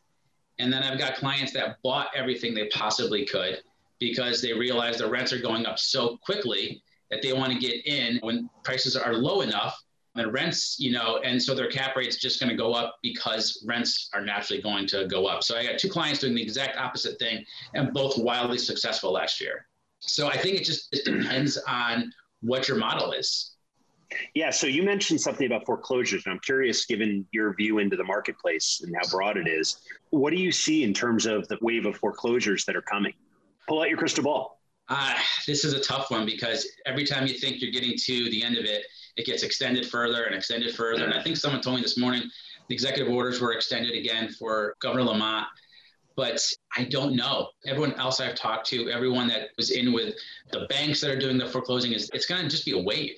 And 0.59 0.73
then 0.73 0.83
I've 0.83 0.99
got 0.99 1.17
clients 1.17 1.53
that 1.53 1.77
bought 1.83 2.09
everything 2.15 2.55
they 2.55 2.69
possibly 2.69 3.27
could 3.27 3.61
because 3.99 4.41
they 4.41 4.53
realize 4.53 4.99
the 4.99 5.11
rents 5.11 5.33
are 5.33 5.41
going 5.41 5.67
up 5.67 5.79
so 5.79 6.17
quickly 6.19 6.83
that 7.11 7.23
they 7.23 7.33
want 7.33 7.53
to 7.53 7.59
get 7.59 7.87
in 7.87 8.19
when 8.23 8.49
prices 8.65 8.97
are 8.97 9.15
low 9.15 9.43
enough 9.43 9.83
and 10.19 10.33
rents, 10.33 10.77
you 10.79 10.93
know, 10.93 11.21
and 11.25 11.43
so 11.43 11.55
their 11.55 11.71
cap 11.71 11.97
rate's 11.97 12.17
just 12.17 12.41
going 12.41 12.51
to 12.51 12.57
go 12.57 12.73
up 12.73 12.97
because 13.03 13.65
rents 13.67 14.11
are 14.15 14.25
naturally 14.25 14.63
going 14.63 14.87
to 14.89 15.07
go 15.07 15.27
up. 15.27 15.43
So 15.43 15.57
I 15.57 15.65
got 15.65 15.79
two 15.79 15.89
clients 15.89 16.21
doing 16.21 16.35
the 16.35 16.43
exact 16.43 16.79
opposite 16.79 17.19
thing 17.19 17.45
and 17.75 17.93
both 17.93 18.19
wildly 18.19 18.59
successful 18.59 19.13
last 19.13 19.41
year. 19.41 19.67
So 20.01 20.29
I 20.29 20.37
think 20.37 20.57
it 20.57 20.65
just 20.65 20.95
it 20.95 21.05
depends 21.05 21.59
on 21.67 22.13
what 22.41 22.69
your 22.69 22.77
model 22.77 23.13
is. 23.13 23.53
Yeah. 24.35 24.51
So 24.51 24.67
you 24.67 24.83
mentioned 24.83 25.21
something 25.21 25.47
about 25.47 25.67
foreclosures, 25.67 26.25
and 26.27 26.33
I'm 26.33 26.41
curious, 26.41 26.85
given 26.87 27.27
your 27.33 27.55
view 27.55 27.79
into 27.79 27.97
the 27.97 28.05
marketplace 28.05 28.81
and 28.85 28.95
how 28.95 29.09
broad 29.11 29.37
it 29.37 29.49
is, 29.49 29.79
what 30.11 30.31
do 30.31 30.37
you 30.37 30.53
see 30.53 30.85
in 30.85 30.95
terms 30.95 31.27
of 31.27 31.49
the 31.49 31.59
wave 31.61 31.87
of 31.87 31.97
foreclosures 31.97 32.65
that 32.67 32.77
are 32.77 32.83
coming? 32.83 33.13
Pull 33.69 33.81
out 33.81 33.89
your 33.89 33.99
crystal 33.99 34.23
ball. 34.23 34.61
Uh, 34.89 35.15
this 35.47 35.65
is 35.65 35.73
a 35.73 35.81
tough 35.81 36.11
one 36.11 36.25
because 36.25 36.69
every 36.87 37.05
time 37.05 37.27
you 37.27 37.35
think 37.35 37.61
you're 37.61 37.73
getting 37.73 37.97
to 37.99 38.31
the 38.31 38.45
end 38.45 38.57
of 38.57 38.65
it, 38.65 38.85
it 39.17 39.27
gets 39.27 39.43
extended 39.43 39.87
further 39.87 40.25
and 40.25 40.35
extended 40.35 40.75
further. 40.75 41.05
And 41.05 41.15
I 41.15 41.23
think 41.23 41.37
someone 41.37 41.61
told 41.61 41.77
me 41.77 41.83
this 41.83 41.99
morning 41.99 42.23
the 42.69 42.75
executive 42.75 43.13
orders 43.13 43.41
were 43.41 43.53
extended 43.53 43.93
again 43.93 44.31
for 44.31 44.77
Governor 44.81 45.05
Lamont. 45.05 45.47
But 46.17 46.41
I 46.75 46.85
don't 46.85 47.15
know. 47.15 47.49
Everyone 47.67 47.93
else 47.95 48.21
I've 48.21 48.35
talked 48.35 48.67
to, 48.69 48.91
everyone 48.91 49.29
that 49.29 49.51
was 49.59 49.71
in 49.71 49.93
with 49.93 50.15
the 50.51 50.67
banks 50.71 51.01
that 51.03 51.11
are 51.11 51.19
doing 51.19 51.37
the 51.37 51.47
foreclosing, 51.47 51.93
is 51.93 52.11
it's 52.15 52.25
going 52.25 52.43
to 52.43 52.49
just 52.49 52.65
be 52.65 52.73
a 52.73 52.79
wave. 52.79 53.17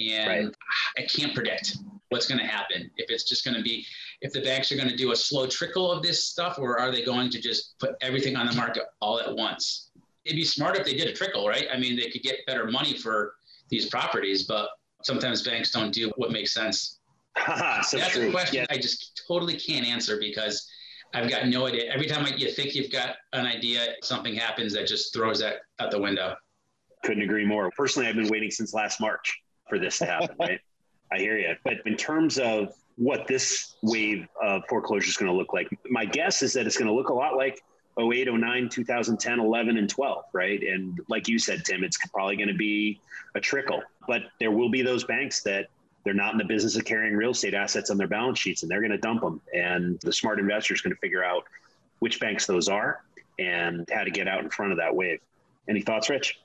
And 0.00 0.46
right. 0.46 0.54
I 0.96 1.02
can't 1.02 1.34
predict 1.34 1.76
what's 2.08 2.26
going 2.26 2.40
to 2.40 2.46
happen. 2.46 2.90
If 2.96 3.10
it's 3.10 3.24
just 3.24 3.44
going 3.44 3.56
to 3.56 3.62
be, 3.62 3.84
if 4.22 4.32
the 4.32 4.40
banks 4.40 4.72
are 4.72 4.76
going 4.76 4.88
to 4.88 4.96
do 4.96 5.12
a 5.12 5.16
slow 5.16 5.46
trickle 5.46 5.92
of 5.92 6.02
this 6.02 6.24
stuff, 6.24 6.58
or 6.58 6.80
are 6.80 6.90
they 6.90 7.04
going 7.04 7.28
to 7.30 7.40
just 7.40 7.78
put 7.78 7.94
everything 8.00 8.36
on 8.36 8.46
the 8.46 8.54
market 8.54 8.84
all 9.00 9.20
at 9.20 9.36
once? 9.36 9.90
It'd 10.24 10.36
be 10.36 10.44
smart 10.44 10.78
if 10.78 10.86
they 10.86 10.94
did 10.94 11.08
a 11.08 11.12
trickle, 11.12 11.46
right? 11.46 11.66
I 11.70 11.78
mean, 11.78 11.94
they 11.94 12.08
could 12.08 12.22
get 12.22 12.46
better 12.46 12.66
money 12.66 12.96
for 12.96 13.34
these 13.68 13.86
properties, 13.90 14.44
but 14.44 14.70
sometimes 15.02 15.42
banks 15.42 15.70
don't 15.70 15.92
do 15.92 16.12
what 16.16 16.32
makes 16.32 16.52
sense. 16.52 16.98
so 17.82 17.98
That's 17.98 18.12
true. 18.12 18.28
a 18.28 18.30
question. 18.30 18.66
I 18.70 18.76
just 18.76 19.22
totally 19.26 19.56
can't 19.56 19.86
answer 19.86 20.18
because 20.18 20.68
I've 21.14 21.28
got 21.28 21.48
no 21.48 21.66
idea. 21.66 21.92
Every 21.92 22.06
time 22.06 22.24
I, 22.24 22.30
you 22.36 22.50
think 22.50 22.74
you've 22.74 22.92
got 22.92 23.16
an 23.32 23.46
idea, 23.46 23.94
something 24.02 24.34
happens 24.34 24.72
that 24.74 24.86
just 24.86 25.12
throws 25.12 25.40
that 25.40 25.56
out 25.78 25.90
the 25.90 26.00
window. 26.00 26.34
Couldn't 27.04 27.22
agree 27.22 27.44
more. 27.44 27.70
Personally, 27.76 28.08
I've 28.08 28.16
been 28.16 28.28
waiting 28.28 28.50
since 28.50 28.74
last 28.74 29.00
March 29.00 29.40
for 29.68 29.78
this 29.78 29.98
to 29.98 30.06
happen, 30.06 30.36
right? 30.40 30.60
I 31.12 31.18
hear 31.18 31.38
you. 31.38 31.54
But 31.64 31.74
in 31.86 31.96
terms 31.96 32.38
of 32.38 32.74
what 32.96 33.26
this 33.26 33.76
wave 33.82 34.26
of 34.42 34.62
foreclosure 34.68 35.08
is 35.08 35.16
going 35.16 35.30
to 35.30 35.36
look 35.36 35.52
like, 35.52 35.68
my 35.88 36.04
guess 36.04 36.42
is 36.42 36.52
that 36.52 36.66
it's 36.66 36.76
going 36.76 36.88
to 36.88 36.94
look 36.94 37.08
a 37.08 37.14
lot 37.14 37.36
like 37.36 37.60
08, 38.00 38.32
09, 38.32 38.68
2010, 38.68 39.40
11, 39.40 39.76
and 39.76 39.88
12, 39.88 40.24
right? 40.32 40.62
And 40.62 41.00
like 41.08 41.28
you 41.28 41.38
said, 41.38 41.64
Tim, 41.64 41.84
it's 41.84 41.98
probably 42.08 42.36
going 42.36 42.48
to 42.48 42.54
be 42.54 43.00
a 43.34 43.40
trickle, 43.40 43.82
but 44.06 44.22
there 44.38 44.50
will 44.50 44.70
be 44.70 44.82
those 44.82 45.04
banks 45.04 45.42
that 45.42 45.68
they're 46.04 46.14
not 46.14 46.32
in 46.32 46.38
the 46.38 46.44
business 46.44 46.76
of 46.76 46.84
carrying 46.84 47.14
real 47.14 47.30
estate 47.30 47.54
assets 47.54 47.90
on 47.90 47.98
their 47.98 48.08
balance 48.08 48.38
sheets 48.38 48.62
and 48.62 48.70
they're 48.70 48.80
going 48.80 48.90
to 48.90 48.98
dump 48.98 49.20
them. 49.20 49.40
And 49.54 50.00
the 50.00 50.12
smart 50.12 50.38
investor 50.38 50.74
is 50.74 50.80
going 50.80 50.94
to 50.94 51.00
figure 51.00 51.22
out 51.22 51.44
which 51.98 52.20
banks 52.20 52.46
those 52.46 52.68
are 52.68 53.02
and 53.38 53.86
how 53.92 54.04
to 54.04 54.10
get 54.10 54.26
out 54.26 54.42
in 54.42 54.50
front 54.50 54.72
of 54.72 54.78
that 54.78 54.94
wave. 54.94 55.20
Any 55.68 55.82
thoughts, 55.82 56.08
Rich? 56.08 56.40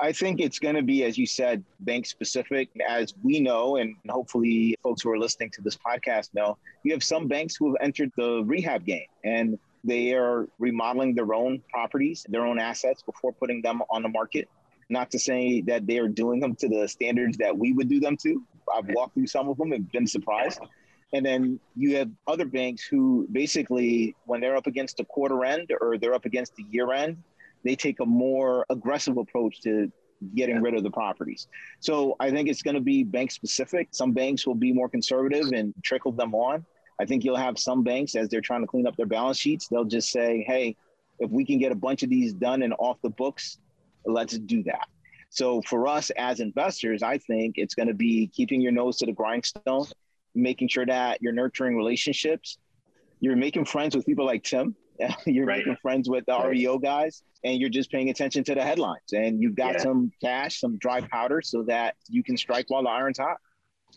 I 0.00 0.12
think 0.12 0.40
it's 0.40 0.58
going 0.58 0.76
to 0.76 0.82
be, 0.82 1.04
as 1.04 1.18
you 1.18 1.26
said, 1.26 1.64
bank 1.80 2.06
specific. 2.06 2.68
As 2.86 3.14
we 3.22 3.40
know, 3.40 3.76
and 3.76 3.96
hopefully 4.08 4.76
folks 4.82 5.02
who 5.02 5.10
are 5.10 5.18
listening 5.18 5.50
to 5.50 5.62
this 5.62 5.76
podcast 5.76 6.34
know, 6.34 6.56
you 6.84 6.92
have 6.92 7.02
some 7.02 7.26
banks 7.26 7.56
who 7.56 7.66
have 7.68 7.76
entered 7.80 8.12
the 8.16 8.44
rehab 8.44 8.84
game 8.84 9.06
and 9.24 9.58
they 9.88 10.12
are 10.12 10.46
remodeling 10.58 11.14
their 11.14 11.34
own 11.34 11.62
properties, 11.70 12.24
their 12.28 12.46
own 12.46 12.58
assets 12.58 13.02
before 13.02 13.32
putting 13.32 13.62
them 13.62 13.82
on 13.90 14.02
the 14.02 14.08
market. 14.08 14.48
Not 14.90 15.10
to 15.10 15.18
say 15.18 15.60
that 15.62 15.86
they 15.86 15.98
are 15.98 16.08
doing 16.08 16.40
them 16.40 16.54
to 16.56 16.68
the 16.68 16.88
standards 16.88 17.36
that 17.38 17.56
we 17.56 17.72
would 17.72 17.88
do 17.88 18.00
them 18.00 18.16
to. 18.18 18.42
I've 18.74 18.88
walked 18.88 19.14
through 19.14 19.26
some 19.26 19.48
of 19.48 19.58
them 19.58 19.72
and 19.72 19.90
been 19.92 20.06
surprised. 20.06 20.60
And 21.12 21.24
then 21.24 21.58
you 21.76 21.96
have 21.96 22.10
other 22.26 22.44
banks 22.44 22.84
who 22.84 23.26
basically, 23.32 24.14
when 24.26 24.40
they're 24.40 24.56
up 24.56 24.66
against 24.66 25.00
a 25.00 25.04
quarter 25.04 25.44
end 25.44 25.72
or 25.80 25.98
they're 25.98 26.14
up 26.14 26.26
against 26.26 26.54
the 26.56 26.64
year 26.70 26.92
end, 26.92 27.18
they 27.64 27.76
take 27.76 28.00
a 28.00 28.06
more 28.06 28.66
aggressive 28.70 29.16
approach 29.16 29.60
to 29.62 29.90
getting 30.34 30.60
rid 30.60 30.74
of 30.74 30.82
the 30.82 30.90
properties. 30.90 31.48
So 31.80 32.16
I 32.20 32.30
think 32.30 32.48
it's 32.48 32.62
going 32.62 32.74
to 32.74 32.80
be 32.80 33.04
bank 33.04 33.30
specific. 33.30 33.88
Some 33.92 34.12
banks 34.12 34.46
will 34.46 34.54
be 34.54 34.72
more 34.72 34.88
conservative 34.88 35.52
and 35.52 35.72
trickle 35.82 36.12
them 36.12 36.34
on. 36.34 36.64
I 37.00 37.04
think 37.04 37.24
you'll 37.24 37.36
have 37.36 37.58
some 37.58 37.82
banks 37.82 38.14
as 38.14 38.28
they're 38.28 38.40
trying 38.40 38.62
to 38.62 38.66
clean 38.66 38.86
up 38.86 38.96
their 38.96 39.06
balance 39.06 39.38
sheets, 39.38 39.68
they'll 39.68 39.84
just 39.84 40.10
say, 40.10 40.44
hey, 40.46 40.76
if 41.18 41.30
we 41.30 41.44
can 41.44 41.58
get 41.58 41.72
a 41.72 41.76
bunch 41.76 42.02
of 42.02 42.10
these 42.10 42.32
done 42.32 42.62
and 42.62 42.74
off 42.78 42.98
the 43.02 43.10
books, 43.10 43.58
let's 44.04 44.38
do 44.38 44.62
that. 44.64 44.88
So 45.30 45.62
for 45.62 45.86
us 45.86 46.10
as 46.10 46.40
investors, 46.40 47.02
I 47.02 47.18
think 47.18 47.56
it's 47.58 47.74
going 47.74 47.88
to 47.88 47.94
be 47.94 48.28
keeping 48.28 48.60
your 48.60 48.72
nose 48.72 48.96
to 48.98 49.06
the 49.06 49.12
grindstone, 49.12 49.86
making 50.34 50.68
sure 50.68 50.86
that 50.86 51.20
you're 51.20 51.32
nurturing 51.32 51.76
relationships. 51.76 52.58
You're 53.20 53.36
making 53.36 53.66
friends 53.66 53.94
with 53.94 54.06
people 54.06 54.24
like 54.24 54.42
Tim 54.44 54.74
you're 55.26 55.46
right. 55.46 55.58
making 55.58 55.76
friends 55.80 56.08
with 56.08 56.26
the 56.26 56.32
right. 56.32 56.50
REO 56.50 56.78
guys 56.78 57.22
and 57.44 57.60
you're 57.60 57.70
just 57.70 57.90
paying 57.90 58.10
attention 58.10 58.42
to 58.44 58.54
the 58.54 58.62
headlines 58.62 59.12
and 59.12 59.40
you've 59.40 59.54
got 59.54 59.74
yeah. 59.74 59.82
some 59.82 60.12
cash, 60.20 60.60
some 60.60 60.76
dry 60.78 61.00
powder 61.00 61.40
so 61.40 61.62
that 61.62 61.94
you 62.08 62.22
can 62.22 62.36
strike 62.36 62.66
while 62.68 62.82
the 62.82 62.88
iron's 62.88 63.18
hot. 63.18 63.36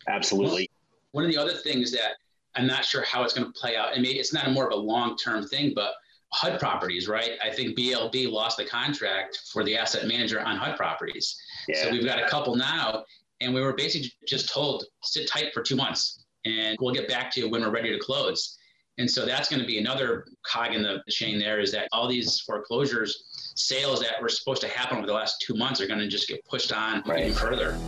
Absolutely. 0.08 0.70
One 1.12 1.24
of 1.24 1.30
the 1.30 1.36
other 1.36 1.54
things 1.54 1.92
that 1.92 2.12
I'm 2.54 2.66
not 2.66 2.84
sure 2.84 3.02
how 3.02 3.24
it's 3.24 3.32
going 3.32 3.46
to 3.46 3.52
play 3.52 3.76
out. 3.76 3.96
I 3.96 4.00
mean, 4.00 4.16
it's 4.16 4.32
not 4.32 4.46
a 4.46 4.50
more 4.50 4.66
of 4.66 4.72
a 4.72 4.76
long-term 4.76 5.48
thing, 5.48 5.72
but 5.74 5.92
HUD 6.32 6.58
properties, 6.58 7.08
right? 7.08 7.32
I 7.44 7.50
think 7.50 7.78
BLB 7.78 8.30
lost 8.30 8.56
the 8.56 8.64
contract 8.64 9.40
for 9.52 9.64
the 9.64 9.76
asset 9.76 10.06
manager 10.06 10.40
on 10.40 10.56
HUD 10.56 10.76
properties. 10.76 11.36
Yeah. 11.68 11.82
So 11.82 11.90
we've 11.90 12.04
got 12.04 12.22
a 12.22 12.28
couple 12.28 12.56
now 12.56 13.04
And 13.40 13.52
we 13.52 13.60
were 13.60 13.74
basically 13.74 14.12
just 14.26 14.48
told, 14.48 14.84
sit 15.02 15.28
tight 15.28 15.52
for 15.52 15.62
two 15.62 15.76
months 15.76 16.24
and 16.44 16.76
we'll 16.80 16.94
get 16.94 17.08
back 17.08 17.30
to 17.32 17.40
you 17.40 17.50
when 17.50 17.62
we're 17.62 17.70
ready 17.70 17.90
to 17.92 17.98
close. 17.98 18.58
And 18.98 19.10
so 19.10 19.24
that's 19.24 19.48
going 19.48 19.60
to 19.60 19.66
be 19.66 19.78
another 19.78 20.26
cog 20.46 20.74
in 20.74 20.82
the 20.82 21.02
chain 21.08 21.38
there 21.38 21.60
is 21.60 21.72
that 21.72 21.88
all 21.92 22.08
these 22.08 22.40
foreclosures, 22.40 23.24
sales 23.56 24.00
that 24.00 24.20
were 24.20 24.28
supposed 24.28 24.60
to 24.62 24.68
happen 24.68 24.98
over 24.98 25.06
the 25.06 25.14
last 25.14 25.40
two 25.40 25.54
months 25.54 25.80
are 25.80 25.86
going 25.86 26.00
to 26.00 26.08
just 26.08 26.28
get 26.28 26.44
pushed 26.44 26.72
on 26.72 27.02
right. 27.06 27.26
even 27.26 27.32
further. 27.32 27.78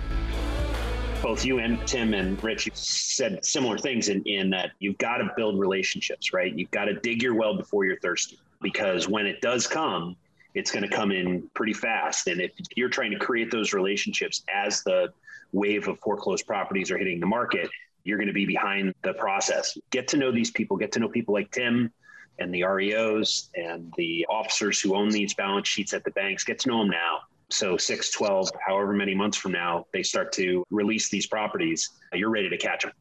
Both 1.23 1.45
you 1.45 1.59
and 1.59 1.87
Tim 1.87 2.15
and 2.15 2.43
Rich 2.43 2.71
said 2.75 3.45
similar 3.45 3.79
things 3.79 4.09
in, 4.09 4.23
in 4.25 4.51
that 4.51 4.73
you've 4.79 4.99
got 4.99 5.19
to 5.19 5.31
build 5.37 5.59
relationships, 5.59 6.33
right? 6.33 6.55
You've 6.55 6.71
got 6.71 6.87
to 6.87 6.95
dig 6.95 7.23
your 7.23 7.35
well 7.35 7.57
before 7.57 7.85
you're 7.85 7.99
thirsty 7.99 8.39
because 8.61 9.09
when 9.09 9.27
it 9.27 9.41
does 9.41 9.67
come, 9.67 10.17
it's 10.55 10.71
going 10.71 10.89
to 10.89 10.95
come 10.95 11.11
in 11.11 11.51
pretty 11.55 11.73
fast. 11.73 12.29
And 12.29 12.41
if 12.41 12.53
you're 12.77 12.89
trying 12.89 13.11
to 13.13 13.19
create 13.19 13.51
those 13.51 13.73
relationships 13.73 14.43
as 14.53 14.83
the 14.83 15.13
wave 15.53 15.89
of 15.89 15.99
foreclosed 16.01 16.47
properties 16.47 16.91
are 16.91 16.99
hitting 16.99 17.21
the 17.21 17.27
market, 17.27 17.69
you're 18.05 18.19
going 18.19 18.29
to 18.29 18.35
be 18.35 18.47
behind 18.47 18.95
the 19.03 19.15
process. 19.15 19.77
Get 19.91 20.09
to 20.09 20.17
know 20.17 20.33
these 20.33 20.51
people, 20.51 20.77
get 20.77 20.93
to 20.93 21.01
know 21.01 21.09
people 21.09 21.35
like 21.35 21.51
Tim 21.51 21.93
and 22.39 22.53
the 22.53 22.63
REOs 22.63 23.51
and 23.55 23.93
the 23.97 24.27
officers 24.29 24.81
who 24.81 24.95
own 24.95 25.11
these 25.11 25.35
balance 25.35 25.69
sheets 25.69 25.93
at 25.93 26.05
the 26.05 26.11
banks. 26.13 26.45
Get 26.45 26.59
to 26.61 26.69
know 26.69 26.79
them 26.81 26.91
now. 26.91 27.21
So, 27.49 27.77
6, 27.77 28.11
12, 28.11 28.51
however 28.67 28.93
many 28.93 29.15
months 29.15 29.37
from 29.37 29.53
now, 29.53 29.87
they 29.93 30.03
start 30.03 30.33
to 30.33 30.65
release 30.71 31.09
these 31.09 31.27
properties, 31.27 31.91
you're 32.13 32.31
ready 32.31 32.49
to 32.49 32.57
catch 32.57 32.83
them. 32.83 32.93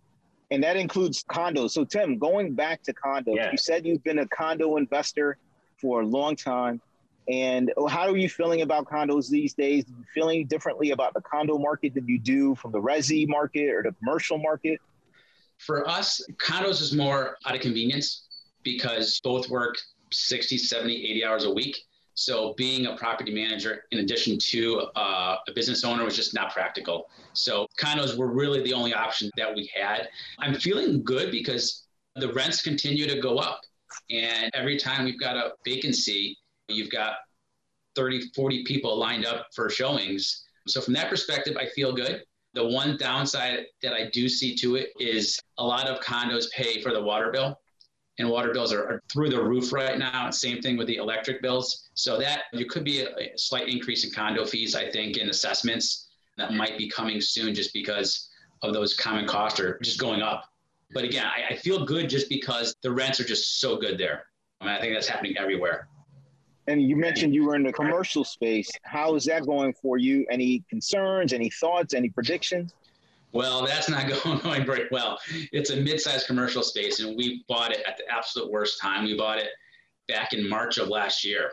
And 0.52 0.64
that 0.64 0.78
includes 0.78 1.24
condos. 1.24 1.72
So, 1.72 1.84
Tim, 1.84 2.20
going 2.20 2.54
back 2.54 2.84
to 2.84 2.94
condos, 2.94 3.36
yeah. 3.36 3.52
you 3.52 3.58
said 3.58 3.86
you've 3.86 4.04
been 4.04 4.20
a 4.20 4.28
condo 4.28 4.78
investor 4.78 5.38
for 5.82 6.02
a 6.02 6.06
long 6.06 6.36
time. 6.36 6.80
And 7.28 7.74
how 7.90 8.08
are 8.08 8.18
you 8.18 8.30
feeling 8.30 8.62
about 8.62 8.86
condos 8.86 9.32
these 9.32 9.56
days? 9.56 9.84
Are 9.86 10.06
feeling 10.14 10.46
differently 10.46 10.92
about 10.92 11.16
the 11.16 11.22
condo 11.22 11.58
market 11.58 11.96
than 11.96 12.08
you 12.08 12.20
do 12.20 12.54
from 12.54 12.72
the 12.72 12.80
resi 12.80 13.28
market 13.28 13.70
or 13.70 13.82
the 13.82 13.94
commercial 13.94 14.38
market? 14.38 14.80
For 15.58 15.88
us, 15.90 16.24
condos 16.34 16.82
is 16.82 16.94
more 16.94 17.38
out 17.48 17.56
of 17.56 17.62
convenience 17.62 18.26
because 18.66 19.22
both 19.24 19.48
work 19.50 19.78
60, 20.12 20.58
70, 20.58 20.94
80 20.94 21.26
hours 21.26 21.46
a 21.46 21.54
week. 21.54 21.78
So 22.16 22.54
being 22.58 22.88
a 22.88 22.96
property 22.96 23.34
manager 23.34 23.84
in 23.92 24.00
addition 24.00 24.38
to 24.38 24.88
uh, 24.96 25.38
a 25.48 25.54
business 25.54 25.84
owner 25.84 26.04
was 26.04 26.16
just 26.16 26.34
not 26.34 26.54
practical. 26.54 27.10
So 27.34 27.68
condos 27.80 28.18
were 28.18 28.28
really 28.28 28.64
the 28.64 28.74
only 28.74 28.94
option 28.94 29.30
that 29.38 29.54
we 29.54 29.70
had. 29.74 30.10
I'm 30.40 30.56
feeling 30.56 31.04
good 31.04 31.30
because 31.32 31.84
the 32.16 32.32
rents 32.34 32.62
continue 32.62 33.08
to 33.08 33.20
go 33.20 33.38
up. 33.38 33.62
And 34.10 34.50
every 34.54 34.78
time 34.78 35.06
we've 35.06 35.20
got 35.20 35.36
a 35.36 35.54
vacancy, 35.66 36.38
you've 36.70 36.90
got 36.90 37.16
30, 37.96 38.30
40 38.34 38.64
people 38.64 38.98
lined 38.98 39.26
up 39.26 39.48
for 39.54 39.70
showings. 39.70 40.46
So 40.68 40.82
from 40.82 40.94
that 40.94 41.10
perspective, 41.10 41.58
I 41.58 41.68
feel 41.68 41.94
good. 41.94 42.24
The 42.54 42.66
one 42.66 42.96
downside 42.98 43.66
that 43.82 43.94
I 43.94 44.10
do 44.12 44.30
see 44.30 44.56
to 44.56 44.78
it 44.78 44.92
is 45.00 45.38
a 45.58 45.64
lot 45.66 45.88
of 45.88 46.00
condos 46.00 46.50
pay 46.52 46.82
for 46.82 46.94
the 46.94 47.02
water 47.02 47.30
bill. 47.32 47.60
And 48.18 48.30
water 48.30 48.54
bills 48.54 48.72
are, 48.72 48.84
are 48.84 49.04
through 49.12 49.30
the 49.30 49.44
roof 49.44 49.74
right 49.74 49.98
now. 49.98 50.30
Same 50.30 50.62
thing 50.62 50.78
with 50.78 50.88
the 50.88 50.96
electric 50.96 51.42
bills. 51.42 51.90
So 51.96 52.18
that 52.20 52.44
there 52.54 52.66
could 52.66 52.86
be 52.86 53.02
a, 53.02 53.10
a 53.18 53.34
slight 53.36 53.68
increase 53.68 54.06
in 54.06 54.12
condo 54.12 54.46
fees, 54.46 54.74
I 54.74 54.90
think, 54.90 55.18
in 55.18 55.30
assessments 55.30 56.08
that 56.38 56.54
might 56.54 56.78
be 56.78 56.90
coming 56.90 57.20
soon 57.20 57.54
just 57.54 57.74
because 57.74 58.30
of 58.62 58.74
those 58.74 58.94
common 58.94 59.28
costs 59.28 59.60
are 59.60 59.80
just 59.84 60.00
going 60.00 60.22
up. 60.22 60.46
But 60.94 61.04
again, 61.04 61.26
I, 61.26 61.54
I 61.54 61.58
feel 61.58 61.86
good 61.86 62.10
just 62.10 62.30
because 62.30 62.76
the 62.82 62.92
rents 62.92 63.20
are 63.20 63.26
just 63.26 63.60
so 63.60 63.78
good 63.78 63.98
there. 63.98 64.28
I, 64.62 64.66
mean, 64.66 64.74
I 64.74 64.80
think 64.80 64.94
that's 64.94 65.08
happening 65.08 65.38
everywhere. 65.38 65.88
And 66.68 66.82
you 66.82 66.96
mentioned 66.96 67.36
you 67.36 67.46
were 67.46 67.56
in 67.56 67.64
the 67.64 67.74
commercial 67.74 68.24
space. 68.24 68.72
How 68.84 69.16
is 69.16 69.26
that 69.26 69.46
going 69.46 69.74
for 69.74 69.98
you? 69.98 70.26
Any 70.32 70.64
concerns, 70.70 71.32
any 71.34 71.50
thoughts, 71.50 71.94
any 71.94 72.10
predictions? 72.10 72.74
Well, 73.36 73.66
that's 73.66 73.90
not 73.90 74.08
going, 74.24 74.40
going 74.40 74.66
very 74.66 74.88
well. 74.92 75.20
It's 75.52 75.70
a 75.70 75.76
mid-sized 75.76 76.26
commercial 76.26 76.64
space, 76.64 77.00
and 77.02 77.16
we 77.16 77.44
bought 77.48 77.72
it 77.72 77.84
at 77.88 77.98
the 77.98 78.04
absolute 78.12 78.50
worst 78.50 78.82
time. 78.82 79.04
We 79.04 79.18
bought 79.18 79.38
it 79.38 79.50
back 80.08 80.34
in 80.34 80.48
March 80.50 80.78
of 80.78 80.88
last 80.88 81.24
year, 81.24 81.52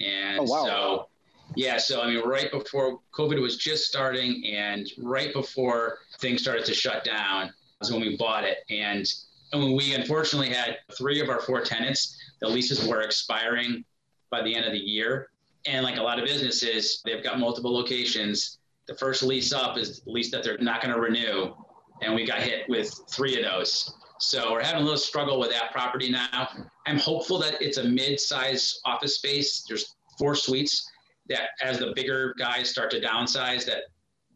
and 0.00 0.40
oh, 0.40 0.44
wow. 0.44 0.64
so 0.64 1.08
yeah, 1.56 1.78
so 1.78 2.00
I 2.00 2.06
mean, 2.06 2.26
right 2.26 2.50
before 2.50 3.00
COVID 3.12 3.40
was 3.40 3.56
just 3.56 3.86
starting, 3.86 4.46
and 4.46 4.88
right 4.98 5.32
before 5.32 5.98
things 6.20 6.42
started 6.42 6.64
to 6.66 6.74
shut 6.74 7.04
down, 7.04 7.52
was 7.80 7.90
when 7.90 8.00
we 8.00 8.16
bought 8.16 8.44
it. 8.44 8.58
And, 8.70 9.04
and 9.52 9.74
we 9.74 9.94
unfortunately 9.94 10.50
had 10.50 10.78
three 10.96 11.20
of 11.20 11.28
our 11.28 11.40
four 11.40 11.60
tenants, 11.62 12.16
the 12.40 12.48
leases 12.48 12.86
were 12.86 13.00
expiring 13.00 13.84
by 14.30 14.42
the 14.42 14.54
end 14.54 14.64
of 14.64 14.72
the 14.72 14.78
year. 14.78 15.30
And 15.66 15.84
like 15.84 15.96
a 15.98 16.02
lot 16.02 16.18
of 16.18 16.24
businesses, 16.24 17.02
they've 17.04 17.22
got 17.22 17.38
multiple 17.38 17.74
locations. 17.74 18.59
The 18.90 18.96
first 18.96 19.22
lease 19.22 19.52
up 19.52 19.78
is 19.78 20.00
the 20.00 20.10
lease 20.10 20.32
that 20.32 20.42
they're 20.42 20.58
not 20.58 20.82
going 20.82 20.92
to 20.92 21.00
renew. 21.00 21.54
And 22.02 22.12
we 22.12 22.26
got 22.26 22.40
hit 22.40 22.68
with 22.68 22.92
three 23.08 23.36
of 23.38 23.44
those. 23.44 23.94
So 24.18 24.50
we're 24.50 24.64
having 24.64 24.80
a 24.80 24.84
little 24.84 24.98
struggle 24.98 25.38
with 25.38 25.50
that 25.50 25.70
property 25.70 26.10
now. 26.10 26.48
I'm 26.88 26.98
hopeful 26.98 27.38
that 27.38 27.62
it's 27.62 27.78
a 27.78 27.84
mid-size 27.84 28.80
office 28.84 29.14
space. 29.14 29.64
There's 29.68 29.94
four 30.18 30.34
suites 30.34 30.90
that 31.28 31.50
as 31.62 31.78
the 31.78 31.92
bigger 31.94 32.34
guys 32.36 32.68
start 32.68 32.90
to 32.90 33.00
downsize 33.00 33.64
that 33.66 33.84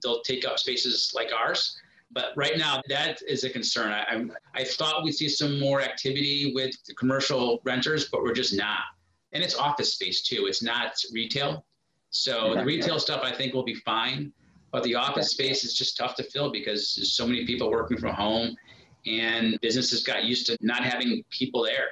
they'll 0.05 0.23
take 0.23 0.47
up 0.47 0.61
spaces 0.61 1.11
like 1.17 1.33
ours. 1.37 1.77
But 2.13 2.27
right 2.37 2.57
now, 2.57 2.81
that 2.89 3.19
is 3.27 3.43
a 3.43 3.51
concern. 3.51 3.91
I, 3.91 4.05
I'm, 4.05 4.33
I 4.55 4.63
thought 4.63 5.03
we'd 5.03 5.17
see 5.17 5.29
some 5.29 5.59
more 5.59 5.83
activity 5.83 6.53
with 6.55 6.77
the 6.87 6.95
commercial 6.95 7.61
renters, 7.65 8.09
but 8.09 8.23
we're 8.23 8.35
just 8.35 8.55
not. 8.55 8.85
And 9.33 9.43
it's 9.43 9.57
office 9.57 9.95
space 9.95 10.23
too. 10.23 10.47
It's 10.47 10.63
not 10.63 10.95
retail. 11.13 11.67
So 12.11 12.55
the 12.55 12.65
retail 12.65 13.01
stuff 13.01 13.23
I 13.25 13.35
think 13.35 13.53
will 13.53 13.65
be 13.65 13.75
fine, 13.75 14.33
but 14.75 14.83
the 14.83 14.97
office 14.97 15.31
space 15.31 15.63
is 15.63 15.73
just 15.73 15.97
tough 15.97 16.17
to 16.17 16.25
fill 16.25 16.51
because 16.51 16.97
there's 16.97 17.13
so 17.13 17.25
many 17.25 17.47
people 17.47 17.71
working 17.71 17.97
from 17.97 18.13
home, 18.13 18.57
and 19.07 19.57
businesses 19.63 20.03
got 20.03 20.25
used 20.25 20.47
to 20.47 20.59
not 20.61 20.83
having 20.83 21.23
people 21.31 21.63
there. 21.63 21.87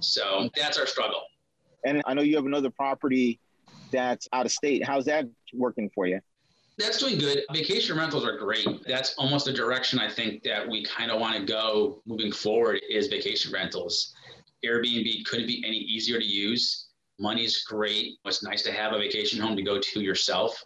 So 0.00 0.50
that's 0.54 0.78
our 0.78 0.86
struggle. 0.86 1.22
And 1.86 2.02
I 2.04 2.12
know 2.12 2.20
you 2.20 2.36
have 2.36 2.44
another 2.44 2.68
property 2.68 3.40
that's 3.90 4.28
out 4.34 4.44
of 4.44 4.52
state. 4.52 4.84
How's 4.84 5.06
that 5.06 5.24
working 5.54 5.90
for 5.94 6.06
you? 6.06 6.20
That's 6.76 6.98
doing 6.98 7.18
good. 7.18 7.44
Vacation 7.50 7.96
rentals 7.96 8.26
are 8.26 8.36
great. 8.36 8.68
That's 8.86 9.14
almost 9.14 9.46
the 9.46 9.52
direction 9.54 9.98
I 9.98 10.10
think 10.10 10.42
that 10.42 10.68
we 10.68 10.84
kind 10.84 11.10
of 11.10 11.18
want 11.18 11.36
to 11.38 11.46
go 11.46 12.02
moving 12.04 12.30
forward 12.30 12.82
is 12.90 13.06
vacation 13.06 13.50
rentals. 13.54 14.12
Airbnb 14.66 15.24
couldn't 15.24 15.46
be 15.46 15.64
any 15.66 15.78
easier 15.78 16.18
to 16.18 16.24
use. 16.26 16.88
Money's 17.18 17.64
great. 17.64 18.18
It's 18.26 18.42
nice 18.42 18.62
to 18.64 18.72
have 18.72 18.92
a 18.92 18.98
vacation 18.98 19.40
home 19.40 19.56
to 19.56 19.62
go 19.62 19.80
to 19.80 20.00
yourself. 20.02 20.62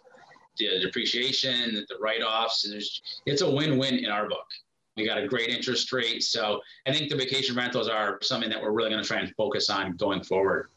The 0.57 0.79
depreciation, 0.81 1.85
the 1.89 1.95
write-offs, 1.99 2.67
it's 3.25 3.41
a 3.41 3.49
win-win 3.49 3.95
in 3.95 4.09
our 4.09 4.27
book. 4.27 4.45
We 4.95 5.05
got 5.05 5.19
a 5.19 5.27
great 5.27 5.49
interest 5.49 5.91
rate. 5.93 6.23
So 6.23 6.59
I 6.87 6.93
think 6.93 7.09
the 7.09 7.15
vacation 7.15 7.55
rentals 7.55 7.87
are 7.87 8.17
something 8.21 8.49
that 8.49 8.61
we're 8.61 8.71
really 8.71 8.89
going 8.89 9.01
to 9.01 9.07
try 9.07 9.19
and 9.19 9.33
focus 9.35 9.69
on 9.69 9.95
going 9.95 10.23
forward. 10.23 10.69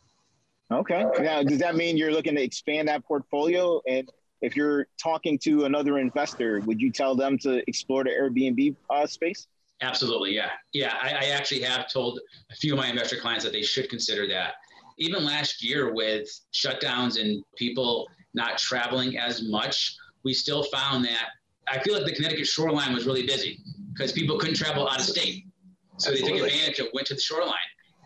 Okay. 0.71 1.05
Now, 1.21 1.43
does 1.43 1.59
that 1.59 1.75
mean 1.75 1.97
you're 1.97 2.13
looking 2.13 2.37
to 2.37 2.43
expand 2.43 2.89
that 2.89 3.05
portfolio 3.05 3.81
and 3.89 4.11
if 4.41 4.57
you're 4.57 4.87
talking 5.03 5.39
to 5.41 5.65
another 5.65 5.99
investor, 5.99 6.61
would 6.61 6.81
you 6.81 6.91
tell 6.91 7.15
them 7.15 7.39
to 7.39 7.63
explore 7.69 8.05
the 8.05 8.11
Airbnb 8.11 8.75
uh, 8.89 9.07
space? 9.07 9.47
Absolutely, 9.83 10.35
yeah, 10.35 10.51
yeah. 10.73 10.95
I, 11.01 11.09
I, 11.09 11.29
actually 11.31 11.63
have 11.63 11.91
told 11.91 12.21
a 12.51 12.55
few 12.55 12.75
of 12.75 12.79
my 12.79 12.89
investor 12.89 13.17
clients 13.17 13.45
that 13.45 13.53
they 13.53 13.63
should 13.63 13.89
consider 13.89 14.27
that. 14.29 14.55
Even 14.99 15.25
last 15.25 15.65
year, 15.65 15.95
with 15.95 16.29
shutdowns 16.53 17.19
and 17.19 17.43
people 17.57 18.07
not 18.35 18.59
traveling 18.59 19.19
as 19.19 19.43
much, 19.43 19.97
we 20.23 20.33
still 20.35 20.63
found 20.65 21.05
that 21.05 21.29
I 21.69 21.79
feel 21.81 21.95
like 21.95 22.05
the 22.05 22.15
Connecticut 22.15 22.47
shoreline 22.47 22.93
was 22.93 23.07
really 23.07 23.27
busy 23.27 23.61
because 23.93 24.13
people 24.13 24.39
couldn't 24.39 24.57
travel 24.57 24.89
out 24.89 24.99
of 24.99 25.05
state, 25.05 25.47
so 25.99 26.11
Absolutely. 26.11 26.21
they 26.21 26.37
took 26.39 26.47
advantage 26.47 26.79
of 26.81 26.87
went 26.93 27.07
to 27.09 27.15
the 27.15 27.21
shoreline, 27.21 27.55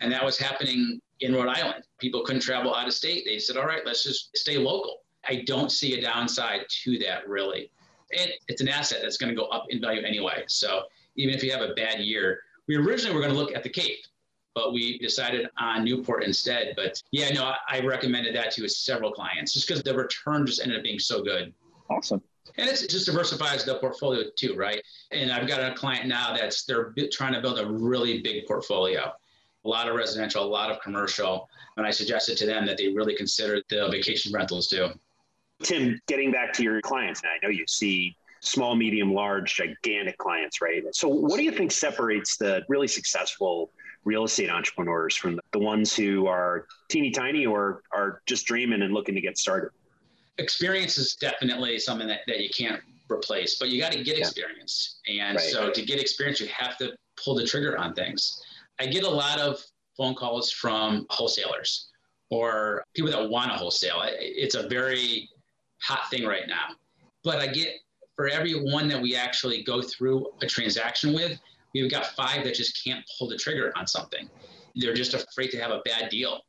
and 0.00 0.12
that 0.12 0.24
was 0.24 0.36
happening 0.36 1.00
in 1.20 1.34
Rhode 1.34 1.48
Island. 1.48 1.84
People 1.98 2.22
couldn't 2.24 2.42
travel 2.42 2.74
out 2.74 2.86
of 2.86 2.92
state. 2.92 3.24
They 3.24 3.38
said, 3.38 3.56
"All 3.56 3.66
right, 3.66 3.84
let's 3.86 4.02
just 4.02 4.36
stay 4.36 4.58
local." 4.58 5.04
I 5.28 5.42
don't 5.46 5.70
see 5.70 5.94
a 5.98 6.00
downside 6.00 6.66
to 6.68 6.98
that 6.98 7.26
really. 7.28 7.70
And 8.18 8.30
it's 8.48 8.60
an 8.60 8.68
asset 8.68 8.98
that's 9.02 9.16
going 9.16 9.34
to 9.34 9.36
go 9.36 9.46
up 9.46 9.66
in 9.70 9.80
value 9.80 10.02
anyway. 10.02 10.44
So 10.46 10.82
even 11.16 11.34
if 11.34 11.42
you 11.42 11.50
have 11.52 11.62
a 11.62 11.74
bad 11.74 12.00
year, 12.00 12.40
we 12.68 12.76
originally 12.76 13.14
were 13.14 13.20
going 13.20 13.32
to 13.32 13.38
look 13.38 13.54
at 13.54 13.62
the 13.62 13.68
Cape, 13.68 14.04
but 14.54 14.72
we 14.72 14.98
decided 14.98 15.48
on 15.58 15.84
Newport 15.84 16.24
instead. 16.24 16.74
But 16.76 17.02
yeah, 17.10 17.30
no, 17.30 17.52
I 17.68 17.80
recommended 17.80 18.34
that 18.36 18.52
to 18.52 18.68
several 18.68 19.12
clients 19.12 19.52
just 19.52 19.66
because 19.66 19.82
the 19.82 19.94
return 19.94 20.46
just 20.46 20.62
ended 20.62 20.78
up 20.78 20.84
being 20.84 20.98
so 20.98 21.22
good. 21.22 21.52
Awesome. 21.90 22.22
And 22.56 22.68
it 22.68 22.88
just 22.88 23.06
diversifies 23.06 23.64
the 23.64 23.76
portfolio 23.76 24.24
too, 24.36 24.54
right? 24.54 24.80
And 25.10 25.32
I've 25.32 25.48
got 25.48 25.60
a 25.60 25.74
client 25.74 26.06
now 26.06 26.36
that's 26.36 26.64
they're 26.64 26.94
trying 27.10 27.32
to 27.32 27.40
build 27.40 27.58
a 27.58 27.66
really 27.66 28.20
big 28.20 28.46
portfolio, 28.46 29.12
a 29.64 29.68
lot 29.68 29.88
of 29.88 29.96
residential, 29.96 30.44
a 30.44 30.46
lot 30.46 30.70
of 30.70 30.80
commercial. 30.80 31.48
And 31.76 31.86
I 31.86 31.90
suggested 31.90 32.36
to 32.38 32.46
them 32.46 32.64
that 32.66 32.76
they 32.76 32.88
really 32.88 33.16
consider 33.16 33.60
the 33.70 33.88
vacation 33.90 34.32
rentals 34.32 34.68
too. 34.68 34.90
Tim, 35.62 36.00
getting 36.06 36.30
back 36.30 36.52
to 36.54 36.62
your 36.62 36.80
clients, 36.80 37.22
and 37.22 37.30
I 37.30 37.44
know 37.44 37.50
you 37.50 37.64
see 37.66 38.16
small, 38.40 38.76
medium, 38.76 39.12
large, 39.12 39.54
gigantic 39.54 40.18
clients, 40.18 40.60
right? 40.60 40.82
So, 40.92 41.08
what 41.08 41.38
do 41.38 41.42
you 41.44 41.52
think 41.52 41.72
separates 41.72 42.36
the 42.36 42.62
really 42.68 42.88
successful 42.88 43.70
real 44.04 44.24
estate 44.24 44.50
entrepreneurs 44.50 45.16
from 45.16 45.40
the 45.52 45.58
ones 45.58 45.94
who 45.94 46.26
are 46.26 46.66
teeny 46.88 47.10
tiny 47.10 47.46
or 47.46 47.82
are 47.92 48.22
just 48.26 48.46
dreaming 48.46 48.82
and 48.82 48.92
looking 48.92 49.14
to 49.14 49.20
get 49.20 49.38
started? 49.38 49.70
Experience 50.38 50.98
is 50.98 51.14
definitely 51.14 51.78
something 51.78 52.08
that, 52.08 52.20
that 52.26 52.40
you 52.40 52.50
can't 52.50 52.80
replace, 53.10 53.58
but 53.58 53.68
you 53.68 53.80
got 53.80 53.92
to 53.92 54.02
get 54.02 54.18
yeah. 54.18 54.24
experience. 54.24 55.00
And 55.08 55.36
right. 55.36 55.44
so, 55.44 55.70
to 55.70 55.82
get 55.82 56.00
experience, 56.00 56.40
you 56.40 56.48
have 56.48 56.76
to 56.78 56.92
pull 57.22 57.34
the 57.34 57.46
trigger 57.46 57.78
on 57.78 57.94
things. 57.94 58.42
I 58.80 58.86
get 58.86 59.04
a 59.04 59.10
lot 59.10 59.38
of 59.38 59.62
phone 59.96 60.14
calls 60.14 60.50
from 60.50 61.06
wholesalers 61.10 61.88
or 62.30 62.84
people 62.94 63.10
that 63.10 63.30
want 63.30 63.50
to 63.52 63.56
wholesale. 63.56 64.02
It's 64.04 64.56
a 64.56 64.68
very 64.68 65.28
hot 65.80 66.10
thing 66.10 66.24
right 66.26 66.48
now. 66.48 66.74
But 67.22 67.38
I 67.38 67.46
get 67.46 67.74
for 68.16 68.28
every 68.28 68.52
one 68.52 68.88
that 68.88 69.00
we 69.00 69.14
actually 69.16 69.62
go 69.62 69.82
through 69.82 70.26
a 70.42 70.46
transaction 70.46 71.12
with, 71.12 71.38
we've 71.82 71.90
got 71.90 72.06
five 72.06 72.44
that 72.44 72.54
just 72.54 72.82
can't 72.84 73.04
pull 73.18 73.28
the 73.28 73.36
trigger 73.36 73.72
on 73.76 73.86
something. 73.86 74.28
They're 74.76 74.94
just 74.94 75.14
afraid 75.14 75.48
to 75.48 75.58
have 75.58 75.70
a 75.70 75.80
bad 75.84 76.08
deal. 76.08 76.40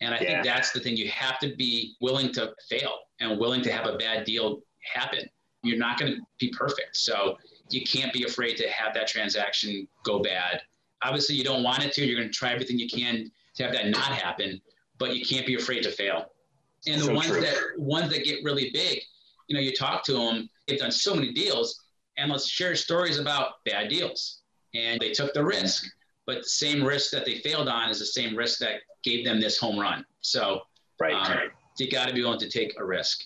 And 0.00 0.14
I 0.14 0.18
yeah. 0.18 0.26
think 0.26 0.44
that's 0.44 0.72
the 0.72 0.80
thing. 0.80 0.96
You 0.96 1.08
have 1.08 1.38
to 1.40 1.54
be 1.56 1.94
willing 2.00 2.32
to 2.32 2.52
fail 2.68 2.92
and 3.20 3.38
willing 3.38 3.62
to 3.62 3.72
have 3.72 3.86
a 3.86 3.96
bad 3.96 4.24
deal 4.24 4.60
happen. 4.94 5.28
You're 5.62 5.78
not 5.78 5.98
going 5.98 6.14
to 6.14 6.20
be 6.40 6.50
perfect. 6.50 6.96
So 6.96 7.36
you 7.70 7.82
can't 7.82 8.12
be 8.12 8.24
afraid 8.24 8.56
to 8.56 8.68
have 8.68 8.94
that 8.94 9.06
transaction 9.06 9.86
go 10.04 10.18
bad. 10.20 10.60
Obviously, 11.04 11.36
you 11.36 11.44
don't 11.44 11.62
want 11.62 11.84
it 11.84 11.92
to. 11.94 12.04
You're 12.04 12.18
going 12.18 12.28
to 12.28 12.34
try 12.34 12.52
everything 12.52 12.78
you 12.78 12.88
can 12.88 13.30
to 13.56 13.62
have 13.62 13.72
that 13.72 13.88
not 13.88 14.12
happen, 14.12 14.60
but 14.98 15.16
you 15.16 15.24
can't 15.24 15.46
be 15.46 15.54
afraid 15.54 15.82
to 15.84 15.90
fail. 15.90 16.26
And 16.86 17.00
the 17.00 17.06
so 17.06 17.14
ones 17.14 17.28
true. 17.28 17.40
that 17.40 17.56
ones 17.76 18.10
that 18.12 18.24
get 18.24 18.42
really 18.42 18.70
big, 18.72 19.00
you 19.46 19.54
know, 19.54 19.60
you 19.60 19.72
talk 19.72 20.04
to 20.04 20.14
them, 20.14 20.48
they've 20.66 20.78
done 20.78 20.90
so 20.90 21.14
many 21.14 21.32
deals, 21.32 21.80
and 22.16 22.30
let's 22.30 22.48
share 22.48 22.74
stories 22.74 23.18
about 23.18 23.64
bad 23.64 23.88
deals. 23.88 24.41
And 24.74 25.00
they 25.00 25.12
took 25.12 25.34
the 25.34 25.44
risk, 25.44 25.84
but 26.26 26.38
the 26.38 26.48
same 26.48 26.82
risk 26.82 27.10
that 27.10 27.24
they 27.24 27.38
failed 27.38 27.68
on 27.68 27.90
is 27.90 27.98
the 27.98 28.06
same 28.06 28.36
risk 28.36 28.58
that 28.60 28.80
gave 29.02 29.24
them 29.24 29.40
this 29.40 29.58
home 29.58 29.78
run. 29.78 30.04
So 30.20 30.62
right, 31.00 31.14
um, 31.14 31.38
you 31.78 31.90
got 31.90 32.08
to 32.08 32.14
be 32.14 32.22
willing 32.22 32.38
to 32.40 32.48
take 32.48 32.74
a 32.78 32.84
risk. 32.84 33.22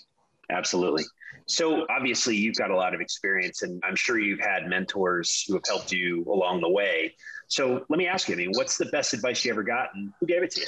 Absolutely. 0.50 1.05
So 1.47 1.87
obviously 1.88 2.37
you've 2.37 2.57
got 2.57 2.71
a 2.71 2.76
lot 2.76 2.95
of 2.95 3.00
experience 3.00 3.62
and 3.62 3.81
I'm 3.85 3.95
sure 3.95 4.19
you've 4.19 4.41
had 4.41 4.67
mentors 4.67 5.45
who 5.47 5.55
have 5.55 5.62
helped 5.67 5.93
you 5.93 6.25
along 6.25 6.61
the 6.61 6.69
way. 6.69 7.15
So 7.49 7.85
let 7.88 7.99
me 7.99 8.07
ask 8.07 8.29
you, 8.29 8.35
I 8.35 8.38
mean, 8.38 8.50
what's 8.55 8.76
the 8.76 8.87
best 8.87 9.12
advice 9.12 9.45
you 9.45 9.53
ever 9.53 9.62
got 9.62 9.91
and 9.95 10.12
who 10.19 10.26
gave 10.26 10.43
it 10.43 10.50
to 10.53 10.61
you? 10.61 10.67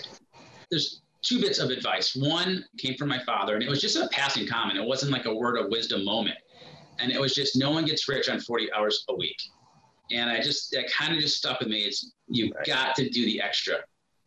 There's 0.71 1.03
two 1.23 1.41
bits 1.41 1.59
of 1.59 1.71
advice. 1.71 2.15
One 2.15 2.65
came 2.79 2.97
from 2.97 3.09
my 3.09 3.23
father, 3.25 3.55
and 3.55 3.63
it 3.63 3.69
was 3.69 3.81
just 3.81 3.97
a 3.97 4.09
passing 4.13 4.47
comment. 4.47 4.79
It 4.79 4.87
wasn't 4.87 5.13
like 5.13 5.27
a 5.27 5.35
word 5.35 5.59
of 5.59 5.71
wisdom 5.71 6.05
moment. 6.05 6.37
And 7.01 7.11
it 7.11 7.21
was 7.21 7.35
just 7.35 7.57
no 7.57 7.71
one 7.71 7.85
gets 7.85 8.09
rich 8.09 8.29
on 8.29 8.41
40 8.41 8.73
hours 8.73 9.05
a 9.09 9.15
week. 9.15 9.37
And 10.11 10.31
I 10.31 10.41
just, 10.41 10.71
that 10.73 10.91
kind 10.91 11.15
of 11.15 11.21
just 11.21 11.37
stuck 11.37 11.61
with 11.61 11.69
me. 11.69 11.81
It's 11.81 12.13
you've 12.29 12.55
right. 12.55 12.67
got 12.67 12.97
to 12.97 13.09
do 13.09 13.25
the 13.25 13.41
extra. 13.41 13.77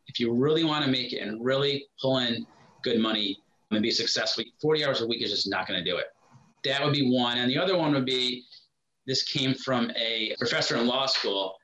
If 0.07 0.19
you 0.19 0.33
really 0.33 0.63
want 0.63 0.85
to 0.85 0.91
make 0.91 1.13
it 1.13 1.19
and 1.19 1.43
really 1.43 1.85
pull 2.01 2.19
in 2.19 2.45
good 2.83 2.99
money 2.99 3.37
and 3.71 3.81
be 3.81 3.91
successful, 3.91 4.43
40 4.61 4.85
hours 4.85 5.01
a 5.01 5.07
week 5.07 5.21
is 5.21 5.31
just 5.31 5.49
not 5.49 5.67
going 5.67 5.83
to 5.83 5.89
do 5.89 5.97
it. 5.97 6.05
That 6.63 6.83
would 6.83 6.93
be 6.93 7.11
one. 7.11 7.37
And 7.37 7.49
the 7.49 7.57
other 7.57 7.77
one 7.77 7.93
would 7.93 8.05
be 8.05 8.43
this 9.07 9.23
came 9.23 9.55
from 9.55 9.91
a 9.95 10.35
professor 10.37 10.75
in 10.77 10.85
law 10.87 11.05
school. 11.05 11.55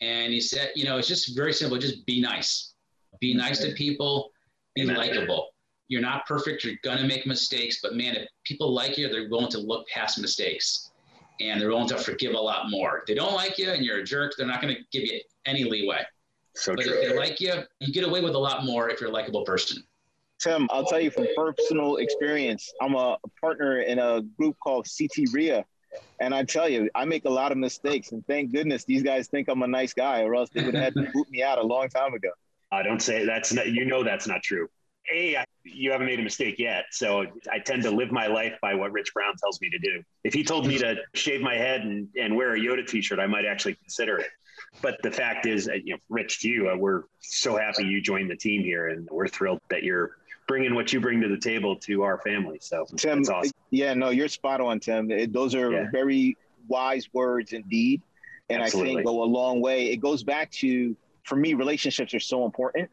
And 0.00 0.32
he 0.32 0.40
said, 0.40 0.72
you 0.74 0.84
know, 0.84 0.96
it's 0.96 1.08
just 1.08 1.36
very 1.36 1.52
simple. 1.52 1.78
Just 1.78 2.04
be 2.06 2.20
nice. 2.20 2.74
Be 3.20 3.34
nice 3.34 3.58
to 3.60 3.72
people 3.72 4.30
be 4.74 4.84
likable. 4.84 5.48
You're 5.88 6.00
not 6.00 6.26
perfect. 6.26 6.64
You're 6.64 6.76
gonna 6.84 7.06
make 7.06 7.26
mistakes, 7.26 7.80
but 7.82 7.94
man, 7.94 8.14
if 8.14 8.28
people 8.44 8.72
like 8.72 8.96
you, 8.96 9.08
they're 9.08 9.28
willing 9.28 9.50
to 9.50 9.58
look 9.58 9.86
past 9.88 10.20
mistakes, 10.20 10.89
and 11.40 11.60
they're 11.60 11.68
willing 11.68 11.88
to 11.88 11.98
forgive 11.98 12.34
a 12.34 12.40
lot 12.40 12.70
more. 12.70 12.98
If 12.98 13.06
they 13.06 13.14
don't 13.14 13.34
like 13.34 13.58
you 13.58 13.70
and 13.70 13.84
you're 13.84 13.98
a 13.98 14.04
jerk, 14.04 14.34
they're 14.36 14.46
not 14.46 14.60
gonna 14.60 14.76
give 14.92 15.04
you 15.04 15.20
any 15.46 15.64
leeway. 15.64 16.02
So 16.54 16.74
but 16.74 16.84
true. 16.84 16.94
if 16.94 17.08
they 17.08 17.16
like 17.16 17.40
you, 17.40 17.54
you 17.78 17.92
get 17.92 18.04
away 18.04 18.20
with 18.20 18.34
a 18.34 18.38
lot 18.38 18.64
more 18.64 18.90
if 18.90 19.00
you're 19.00 19.10
a 19.10 19.12
likable 19.12 19.44
person. 19.44 19.82
Tim, 20.40 20.68
I'll 20.70 20.84
tell 20.84 21.00
you 21.00 21.10
from 21.10 21.26
personal 21.36 21.96
experience. 21.96 22.72
I'm 22.80 22.94
a 22.94 23.18
partner 23.40 23.82
in 23.82 23.98
a 23.98 24.22
group 24.38 24.56
called 24.62 24.86
CT 24.98 25.28
REIA. 25.32 25.64
And 26.20 26.34
I 26.34 26.44
tell 26.44 26.68
you, 26.68 26.88
I 26.94 27.04
make 27.04 27.24
a 27.26 27.30
lot 27.30 27.52
of 27.52 27.58
mistakes. 27.58 28.12
And 28.12 28.26
thank 28.26 28.52
goodness 28.52 28.84
these 28.84 29.02
guys 29.02 29.28
think 29.28 29.48
I'm 29.48 29.62
a 29.62 29.66
nice 29.66 29.92
guy, 29.92 30.22
or 30.22 30.34
else 30.34 30.48
they 30.50 30.64
would 30.64 30.74
have 30.74 30.84
had 30.84 30.94
to 30.94 31.10
boot 31.12 31.28
me 31.30 31.42
out 31.42 31.58
a 31.58 31.62
long 31.62 31.88
time 31.88 32.14
ago. 32.14 32.30
I 32.72 32.82
don't 32.82 33.02
say 33.02 33.26
that's 33.26 33.52
not, 33.52 33.68
you 33.68 33.84
know, 33.84 34.02
that's 34.02 34.26
not 34.26 34.42
true. 34.42 34.68
A, 35.12 35.44
you 35.64 35.92
haven't 35.92 36.06
made 36.06 36.18
a 36.18 36.22
mistake 36.22 36.58
yet. 36.58 36.86
So 36.90 37.26
I 37.50 37.58
tend 37.58 37.82
to 37.82 37.90
live 37.90 38.10
my 38.10 38.26
life 38.26 38.54
by 38.62 38.74
what 38.74 38.92
Rich 38.92 39.12
Brown 39.14 39.34
tells 39.36 39.60
me 39.60 39.70
to 39.70 39.78
do. 39.78 40.02
If 40.24 40.34
he 40.34 40.42
told 40.42 40.66
me 40.66 40.78
to 40.78 40.96
shave 41.14 41.40
my 41.40 41.54
head 41.54 41.82
and, 41.82 42.08
and 42.18 42.36
wear 42.36 42.54
a 42.54 42.58
Yoda 42.58 42.86
t-shirt, 42.86 43.18
I 43.18 43.26
might 43.26 43.44
actually 43.44 43.74
consider 43.74 44.18
it. 44.18 44.28
But 44.82 45.02
the 45.02 45.10
fact 45.10 45.46
is, 45.46 45.68
you 45.84 45.94
know, 45.94 45.98
Rich, 46.08 46.40
to 46.40 46.48
you, 46.48 46.70
uh, 46.70 46.76
we're 46.76 47.04
so 47.20 47.56
happy 47.56 47.84
you 47.84 48.00
joined 48.00 48.30
the 48.30 48.36
team 48.36 48.62
here 48.62 48.88
and 48.88 49.08
we're 49.10 49.28
thrilled 49.28 49.60
that 49.68 49.82
you're 49.82 50.16
bringing 50.46 50.74
what 50.74 50.92
you 50.92 51.00
bring 51.00 51.20
to 51.20 51.28
the 51.28 51.38
table 51.38 51.76
to 51.76 52.02
our 52.02 52.18
family. 52.18 52.58
So 52.60 52.86
Tim, 52.96 53.20
awesome. 53.22 53.52
yeah, 53.70 53.94
no, 53.94 54.10
you're 54.10 54.28
spot 54.28 54.60
on, 54.60 54.80
Tim. 54.80 55.10
It, 55.10 55.32
those 55.32 55.54
are 55.54 55.72
yeah. 55.72 55.90
very 55.92 56.36
wise 56.68 57.08
words 57.12 57.52
indeed. 57.52 58.02
And 58.48 58.62
Absolutely. 58.62 58.92
I 58.92 58.94
think 58.96 59.06
go 59.06 59.22
a 59.22 59.24
long 59.24 59.60
way. 59.60 59.92
It 59.92 59.98
goes 59.98 60.24
back 60.24 60.50
to 60.52 60.96
for 61.24 61.36
me, 61.36 61.54
relationships 61.54 62.14
are 62.14 62.20
so 62.20 62.44
important. 62.44 62.90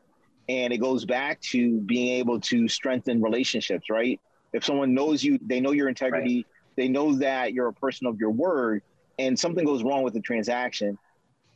And 0.49 0.71
it 0.71 0.77
goes 0.77 1.05
back 1.05 1.41
to 1.41 1.79
being 1.81 2.19
able 2.19 2.39
to 2.41 2.67
strengthen 2.67 3.21
relationships, 3.21 3.89
right? 3.89 4.19
If 4.53 4.63
someone 4.63 4.93
knows 4.93 5.23
you, 5.23 5.39
they 5.41 5.59
know 5.59 5.71
your 5.71 5.89
integrity, 5.89 6.37
right. 6.37 6.45
they 6.77 6.87
know 6.87 7.15
that 7.15 7.53
you're 7.53 7.67
a 7.67 7.73
person 7.73 8.07
of 8.07 8.19
your 8.19 8.31
word, 8.31 8.81
and 9.19 9.37
something 9.37 9.65
goes 9.65 9.83
wrong 9.83 10.03
with 10.03 10.13
the 10.13 10.21
transaction, 10.21 10.97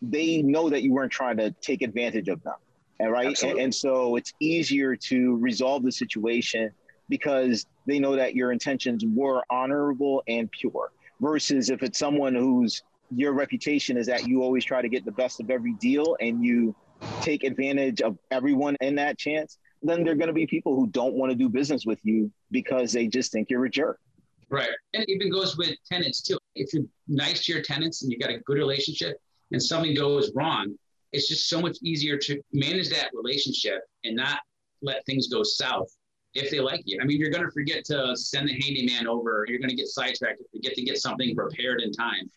they 0.02 0.42
know 0.42 0.70
that 0.70 0.82
you 0.82 0.92
weren't 0.92 1.12
trying 1.12 1.38
to 1.38 1.52
take 1.62 1.82
advantage 1.82 2.28
of 2.28 2.42
them. 2.44 2.56
Right. 3.00 3.42
And, 3.42 3.60
and 3.60 3.74
so 3.74 4.16
it's 4.16 4.32
easier 4.40 4.96
to 4.96 5.36
resolve 5.38 5.84
the 5.84 5.92
situation 5.92 6.72
because 7.10 7.66
they 7.88 7.98
know 7.98 8.16
that 8.16 8.36
your 8.36 8.52
intentions 8.52 9.04
were 9.06 9.44
honorable 9.50 10.24
and 10.28 10.52
pure 10.52 10.92
versus 11.20 11.70
if 11.70 11.82
it's 11.82 11.98
someone 11.98 12.36
who's 12.36 12.84
your 13.16 13.34
reputation 13.34 13.98
is 13.98 14.08
that 14.08 14.28
you 14.28 14.42
always 14.42 14.64
try 14.64 14.82
to 14.82 14.90
get 14.90 15.04
the 15.04 15.12
best 15.12 15.40
of 15.40 15.50
every 15.50 15.74
deal 15.74 16.16
and 16.22 16.44
you 16.44 16.76
take 17.22 17.44
advantage 17.44 18.02
of 18.02 18.18
everyone 18.30 18.78
in 18.82 18.96
that 18.96 19.18
chance, 19.18 19.58
then 19.82 20.04
there 20.04 20.14
are 20.14 20.18
going 20.18 20.28
to 20.28 20.34
be 20.34 20.46
people 20.46 20.76
who 20.76 20.88
don't 20.88 21.16
want 21.16 21.32
to 21.32 21.36
do 21.36 21.50
business 21.50 21.86
with 21.86 22.00
you 22.04 22.32
because 22.52 22.92
they 22.92 23.08
just 23.08 23.32
think 23.32 23.50
you're 23.50 23.66
a 23.66 23.70
jerk. 23.70 24.00
Right. 24.50 24.70
And 24.94 25.04
it 25.04 25.10
even 25.10 25.32
goes 25.32 25.58
with 25.58 25.76
tenants 25.90 26.22
too. 26.22 26.38
If 26.56 26.74
you're 26.74 26.84
nice 27.08 27.46
to 27.46 27.54
your 27.54 27.62
tenants 27.62 28.04
and 28.04 28.12
you 28.12 28.20
got 28.20 28.30
a 28.30 28.40
good 28.40 28.58
relationship 28.58 29.18
and 29.52 29.62
something 29.62 29.96
goes 29.96 30.32
wrong, 30.36 30.76
it's 31.14 31.28
just 31.28 31.50
so 31.50 31.62
much 31.62 31.78
easier 31.82 32.18
to 32.18 32.42
manage 32.54 32.90
that 32.90 33.10
relationship 33.14 33.82
and 34.04 34.16
not 34.16 34.40
let 34.82 35.06
things 35.06 35.28
go 35.28 35.44
south 35.44 35.90
if 36.34 36.50
they 36.52 36.60
like 36.60 36.82
you. 36.86 37.00
I 37.02 37.06
mean, 37.06 37.20
you're 37.20 37.30
going 37.30 37.46
to 37.46 37.52
forget 37.52 37.84
to 37.86 38.16
send 38.16 38.48
the 38.48 38.54
handyman 38.54 39.08
over. 39.08 39.46
You're 39.48 39.60
going 39.60 39.70
to 39.70 39.76
get 39.76 39.88
sidetracked. 39.88 40.42
Forget 40.52 40.74
to 40.76 40.84
get 40.84 40.98
something 40.98 41.36
prepared 41.36 41.82
in 41.82 41.92
time. 41.92 42.30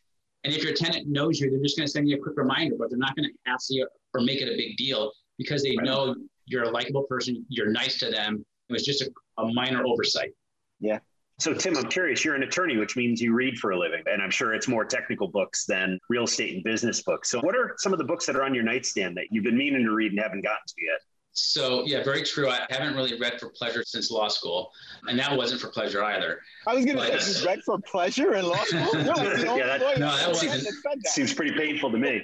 And 0.45 0.53
if 0.53 0.63
your 0.63 0.75
tenant 0.75 1.09
knows 1.09 1.41
you, 1.41 1.51
they're 1.51 1.61
just 1.61 1.77
going 1.77 1.87
to 1.87 1.91
send 1.91 2.09
you 2.09 2.17
a 2.17 2.21
quick 2.21 2.37
reminder, 2.37 2.77
but 2.79 2.91
they're 2.91 2.99
not 2.99 3.17
going 3.17 3.29
to 3.29 3.51
ask 3.51 3.69
you 3.71 3.89
or 4.13 4.21
make 4.21 4.41
it 4.41 4.49
a 4.49 4.57
big 4.57 4.77
deal 4.77 5.11
because 5.39 5.63
they 5.63 5.75
right. 5.77 5.87
know 5.87 6.15
you're 6.47 6.65
a 6.65 6.71
likable 6.71 7.05
person, 7.05 7.45
you're 7.49 7.71
nice 7.71 7.99
to 7.99 8.11
them. 8.11 8.45
It 8.69 8.73
was 8.73 8.85
just 8.85 9.03
a, 9.03 9.11
a 9.39 9.53
minor 9.53 9.85
oversight. 9.87 10.33
Yeah. 10.81 10.99
So, 11.39 11.53
Tim, 11.53 11.77
I'm 11.77 11.89
curious. 11.89 12.25
You're 12.25 12.37
an 12.37 12.45
attorney, 12.45 12.77
which 12.77 12.95
means 12.95 13.21
you 13.21 13.35
read 13.35 13.59
for 13.59 13.73
a 13.73 13.79
living, 13.79 14.05
and 14.07 14.23
I'm 14.23 14.31
sure 14.31 14.55
it's 14.55 14.69
more 14.69 14.85
technical 14.85 15.27
books 15.27 15.65
than 15.65 15.99
real 16.09 16.25
estate 16.25 16.55
and 16.55 16.63
business 16.63 17.03
books. 17.03 17.29
So, 17.29 17.41
what 17.41 17.57
are 17.57 17.75
some 17.79 17.93
of 17.93 17.99
the 17.99 18.05
books 18.05 18.25
that 18.27 18.37
are 18.37 18.45
on 18.45 18.55
your 18.55 18.63
nightstand 18.63 19.17
that 19.17 19.27
you've 19.31 19.43
been 19.43 19.57
meaning 19.57 19.85
to 19.85 19.91
read 19.91 20.13
and 20.13 20.21
haven't 20.21 20.43
gotten 20.43 20.65
to 20.65 20.75
yet? 20.79 21.01
So 21.35 21.85
yeah, 21.85 22.03
very 22.03 22.23
true. 22.23 22.49
I 22.49 22.61
haven't 22.71 22.95
really 22.95 23.19
read 23.19 23.41
for 23.41 23.49
pleasure 23.49 23.83
since 23.85 24.11
law 24.11 24.29
school, 24.29 24.71
and 25.09 25.19
that 25.19 25.37
wasn't 25.37 25.61
for 25.61 25.69
pleasure 25.69 26.03
either. 26.03 26.41
I 26.67 26.75
was 26.75 26.85
going 26.85 26.97
to 26.97 27.21
say 27.21 27.41
you 27.41 27.47
uh, 27.47 27.51
read 27.51 27.65
for 27.65 27.79
pleasure 27.81 28.35
in 28.35 28.47
law 28.47 28.63
school. 28.63 28.81
yeah, 28.95 29.79
that, 29.79 29.99
no, 29.99 30.17
that 30.17 30.37
seems, 30.37 30.69
seems 31.07 31.35
pretty 31.35 31.57
painful 31.57 31.91
to 31.91 31.99
me. 31.99 32.23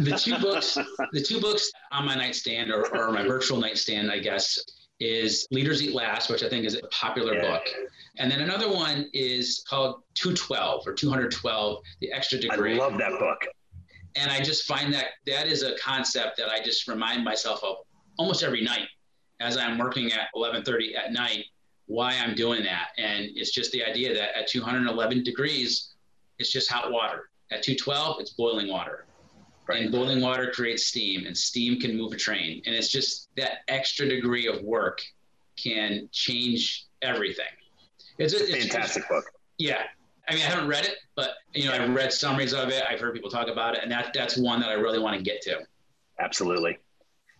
the 0.00 0.18
two 0.18 0.38
books, 0.38 0.78
the 1.12 1.20
two 1.20 1.38
books 1.38 1.70
on 1.92 2.06
my 2.06 2.14
nightstand 2.14 2.70
or, 2.70 2.86
or 2.96 3.12
my 3.12 3.22
virtual 3.22 3.58
nightstand, 3.58 4.10
I 4.10 4.20
guess, 4.20 4.58
is 5.00 5.46
Leaders 5.50 5.82
Eat 5.82 5.94
Last, 5.94 6.30
which 6.30 6.42
I 6.42 6.48
think 6.48 6.64
is 6.64 6.76
a 6.76 6.86
popular 6.88 7.34
yeah. 7.34 7.42
book, 7.42 7.62
and 8.18 8.30
then 8.30 8.40
another 8.40 8.72
one 8.72 9.10
is 9.12 9.62
called 9.68 10.02
212 10.14 10.86
or 10.86 10.94
212, 10.94 11.82
The 12.00 12.12
Extra 12.12 12.38
Degree. 12.38 12.74
I 12.74 12.78
love 12.78 12.96
that 12.96 13.18
book 13.18 13.38
And 14.14 14.30
I 14.30 14.40
just 14.40 14.64
find 14.64 14.94
that 14.94 15.06
that 15.26 15.46
is 15.46 15.62
a 15.62 15.76
concept 15.76 16.38
that 16.38 16.48
I 16.48 16.62
just 16.62 16.88
remind 16.88 17.22
myself 17.22 17.62
of 17.62 17.76
almost 18.18 18.42
every 18.42 18.62
night 18.62 18.88
as 19.40 19.56
I'm 19.56 19.78
working 19.78 20.12
at 20.12 20.28
11:30 20.34 20.96
at 20.96 21.12
night 21.12 21.46
why 21.86 22.14
I'm 22.14 22.34
doing 22.34 22.62
that. 22.64 22.88
And 22.98 23.30
it's 23.34 23.52
just 23.52 23.72
the 23.72 23.84
idea 23.84 24.12
that 24.14 24.36
at 24.36 24.48
211 24.48 25.22
degrees, 25.22 25.94
it's 26.38 26.50
just 26.50 26.70
hot 26.70 26.90
water. 26.90 27.30
At 27.52 27.62
212, 27.62 28.20
it's 28.20 28.30
boiling 28.30 28.68
water. 28.68 29.06
Right. 29.68 29.82
And 29.82 29.92
boiling 29.92 30.20
water 30.20 30.52
creates 30.52 30.86
steam, 30.86 31.26
and 31.26 31.36
steam 31.36 31.80
can 31.80 31.96
move 31.96 32.12
a 32.12 32.16
train. 32.16 32.62
And 32.66 32.74
it's 32.74 32.88
just 32.88 33.30
that 33.36 33.58
extra 33.68 34.08
degree 34.08 34.46
of 34.46 34.62
work 34.62 35.00
can 35.56 36.08
change 36.12 36.86
everything. 37.02 37.46
It's 38.18 38.32
a, 38.32 38.42
it's 38.42 38.66
fantastic 38.66 39.02
just, 39.02 39.08
book. 39.08 39.24
Yeah. 39.58 39.82
I 40.28 40.34
mean, 40.34 40.42
I 40.42 40.46
haven't 40.46 40.68
read 40.68 40.84
it, 40.84 40.96
but 41.14 41.30
you 41.52 41.68
know, 41.68 41.72
I've 41.72 41.94
read 41.94 42.12
summaries 42.12 42.52
of 42.52 42.68
it. 42.68 42.82
I've 42.88 43.00
heard 43.00 43.14
people 43.14 43.30
talk 43.30 43.48
about 43.48 43.76
it, 43.76 43.82
and 43.82 43.90
that 43.92 44.12
that's 44.12 44.36
one 44.36 44.60
that 44.60 44.68
I 44.68 44.74
really 44.74 44.98
want 44.98 45.16
to 45.16 45.22
get 45.22 45.40
to. 45.42 45.60
Absolutely. 46.18 46.78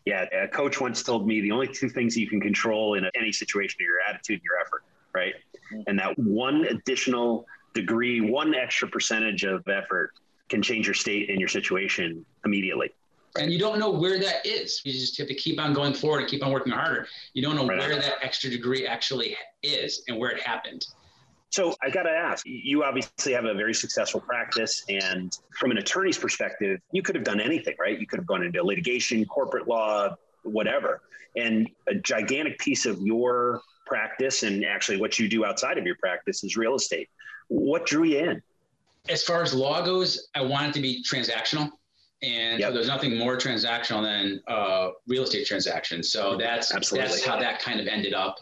Yeah, 0.06 0.24
a 0.32 0.46
coach 0.46 0.80
once 0.80 1.02
told 1.02 1.26
me 1.26 1.40
the 1.40 1.50
only 1.50 1.66
two 1.66 1.88
things 1.88 2.16
you 2.16 2.28
can 2.28 2.40
control 2.40 2.94
in 2.94 3.04
any 3.16 3.32
situation 3.32 3.82
are 3.82 3.84
your 3.84 4.00
attitude 4.08 4.36
and 4.36 4.44
your 4.44 4.58
effort, 4.60 4.84
right? 5.12 5.34
Mm-hmm. 5.72 5.82
And 5.88 5.98
that 5.98 6.16
one 6.16 6.64
additional 6.64 7.44
degree, 7.74 8.20
one 8.20 8.54
extra 8.54 8.88
percentage 8.88 9.42
of 9.42 9.66
effort 9.66 10.12
can 10.48 10.62
change 10.62 10.86
your 10.86 10.94
state 10.94 11.28
and 11.28 11.40
your 11.40 11.48
situation 11.48 12.24
immediately. 12.44 12.92
And 13.38 13.52
you 13.52 13.58
don't 13.58 13.80
know 13.80 13.90
where 13.90 14.18
that 14.20 14.46
is. 14.46 14.80
You 14.84 14.92
just 14.92 15.18
have 15.18 15.26
to 15.26 15.34
keep 15.34 15.60
on 15.60 15.74
going 15.74 15.92
forward 15.92 16.20
and 16.20 16.28
keep 16.28 16.44
on 16.44 16.52
working 16.52 16.72
harder. 16.72 17.08
You 17.34 17.42
don't 17.42 17.56
know 17.56 17.66
right. 17.66 17.78
where 17.78 17.96
that 17.96 18.14
extra 18.22 18.48
degree 18.48 18.86
actually 18.86 19.36
is 19.62 20.02
and 20.08 20.18
where 20.18 20.30
it 20.30 20.40
happened. 20.40 20.86
So 21.50 21.74
I 21.82 21.90
got 21.90 22.02
to 22.02 22.10
ask, 22.10 22.44
you 22.46 22.82
obviously 22.84 23.32
have 23.32 23.44
a 23.44 23.54
very 23.54 23.72
successful 23.72 24.20
practice. 24.20 24.84
And 24.88 25.36
from 25.58 25.70
an 25.70 25.78
attorney's 25.78 26.18
perspective, 26.18 26.80
you 26.92 27.02
could 27.02 27.14
have 27.14 27.24
done 27.24 27.40
anything, 27.40 27.74
right? 27.78 27.98
You 27.98 28.06
could 28.06 28.18
have 28.18 28.26
gone 28.26 28.42
into 28.42 28.62
litigation, 28.62 29.24
corporate 29.24 29.68
law, 29.68 30.16
whatever. 30.42 31.02
And 31.36 31.68
a 31.86 31.94
gigantic 31.94 32.58
piece 32.58 32.86
of 32.86 33.00
your 33.00 33.62
practice 33.86 34.42
and 34.42 34.64
actually 34.64 34.98
what 34.98 35.18
you 35.18 35.28
do 35.28 35.44
outside 35.44 35.78
of 35.78 35.86
your 35.86 35.96
practice 35.96 36.42
is 36.44 36.56
real 36.56 36.74
estate. 36.74 37.08
What 37.48 37.86
drew 37.86 38.04
you 38.04 38.18
in? 38.18 38.42
As 39.08 39.22
far 39.22 39.42
as 39.42 39.54
law 39.54 39.82
goes, 39.82 40.28
I 40.34 40.42
wanted 40.42 40.74
to 40.74 40.80
be 40.80 41.04
transactional. 41.04 41.70
And 42.22 42.60
yep. 42.60 42.70
so 42.70 42.74
there's 42.74 42.88
nothing 42.88 43.18
more 43.18 43.36
transactional 43.36 44.02
than 44.02 44.40
uh, 44.48 44.90
real 45.06 45.24
estate 45.24 45.46
transactions. 45.46 46.10
So 46.10 46.36
that's 46.36 46.74
Absolutely. 46.74 47.08
that's 47.08 47.24
how 47.24 47.38
that 47.38 47.60
kind 47.60 47.78
of 47.78 47.86
ended 47.86 48.14
up. 48.14 48.38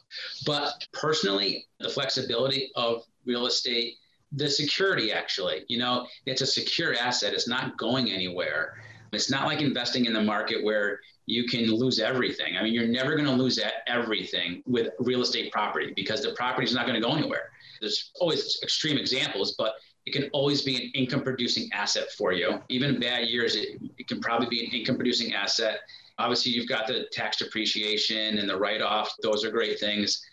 But 0.46 0.86
personally, 0.92 1.66
the 1.80 1.88
flexibility 1.88 2.70
of 2.76 3.02
real 3.26 3.46
estate, 3.46 3.94
the 4.32 4.48
security 4.48 5.12
actually, 5.12 5.64
you 5.68 5.78
know, 5.78 6.06
it's 6.24 6.40
a 6.40 6.46
secure 6.46 6.94
asset. 6.94 7.34
It's 7.34 7.48
not 7.48 7.76
going 7.76 8.10
anywhere. 8.10 8.76
It's 9.12 9.30
not 9.30 9.46
like 9.46 9.60
investing 9.60 10.06
in 10.06 10.12
the 10.12 10.22
market 10.22 10.62
where 10.62 11.00
you 11.26 11.44
can 11.44 11.70
lose 11.70 11.98
everything. 11.98 12.56
I 12.56 12.62
mean, 12.62 12.74
you're 12.74 12.86
never 12.86 13.14
going 13.14 13.26
to 13.26 13.32
lose 13.32 13.58
everything 13.86 14.62
with 14.66 14.88
real 14.98 15.22
estate 15.22 15.50
property 15.52 15.92
because 15.96 16.22
the 16.22 16.32
property 16.32 16.66
is 16.66 16.74
not 16.74 16.86
going 16.86 17.00
to 17.00 17.06
go 17.06 17.14
anywhere. 17.14 17.50
There's 17.80 18.12
always 18.20 18.60
extreme 18.62 18.98
examples, 18.98 19.54
but 19.56 19.74
it 20.06 20.12
can 20.12 20.28
always 20.32 20.62
be 20.62 20.76
an 20.76 20.90
income 20.94 21.22
producing 21.22 21.70
asset 21.72 22.10
for 22.16 22.32
you. 22.32 22.60
Even 22.68 22.94
in 22.94 23.00
bad 23.00 23.28
years, 23.28 23.56
it, 23.56 23.80
it 23.98 24.06
can 24.06 24.20
probably 24.20 24.48
be 24.48 24.64
an 24.64 24.72
income 24.72 24.96
producing 24.96 25.34
asset. 25.34 25.80
Obviously, 26.18 26.52
you've 26.52 26.68
got 26.68 26.86
the 26.86 27.06
tax 27.10 27.38
depreciation 27.38 28.38
and 28.38 28.48
the 28.48 28.56
write 28.56 28.82
off, 28.82 29.14
those 29.22 29.44
are 29.44 29.50
great 29.50 29.80
things. 29.80 30.24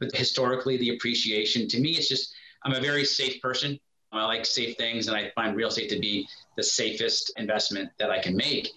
But 0.00 0.14
historically, 0.14 0.78
the 0.78 0.96
appreciation 0.96 1.68
to 1.68 1.80
me, 1.80 1.90
it's 1.90 2.08
just, 2.08 2.34
I'm 2.64 2.72
a 2.72 2.80
very 2.80 3.04
safe 3.04 3.40
person. 3.40 3.78
I 4.12 4.24
like 4.24 4.44
safe 4.44 4.76
things, 4.76 5.06
and 5.06 5.16
I 5.16 5.30
find 5.36 5.56
real 5.56 5.68
estate 5.68 5.88
to 5.90 6.00
be 6.00 6.26
the 6.56 6.64
safest 6.64 7.32
investment 7.36 7.90
that 8.00 8.10
I 8.10 8.18
can 8.18 8.36
make. 8.36 8.68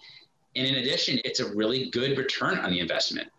And 0.56 0.68
in 0.68 0.76
addition, 0.76 1.20
it's 1.26 1.40
a 1.40 1.56
really 1.56 1.90
good 1.90 2.18
return 2.20 2.60
on 2.60 2.70
the 2.70 2.80
investment. 2.80 3.30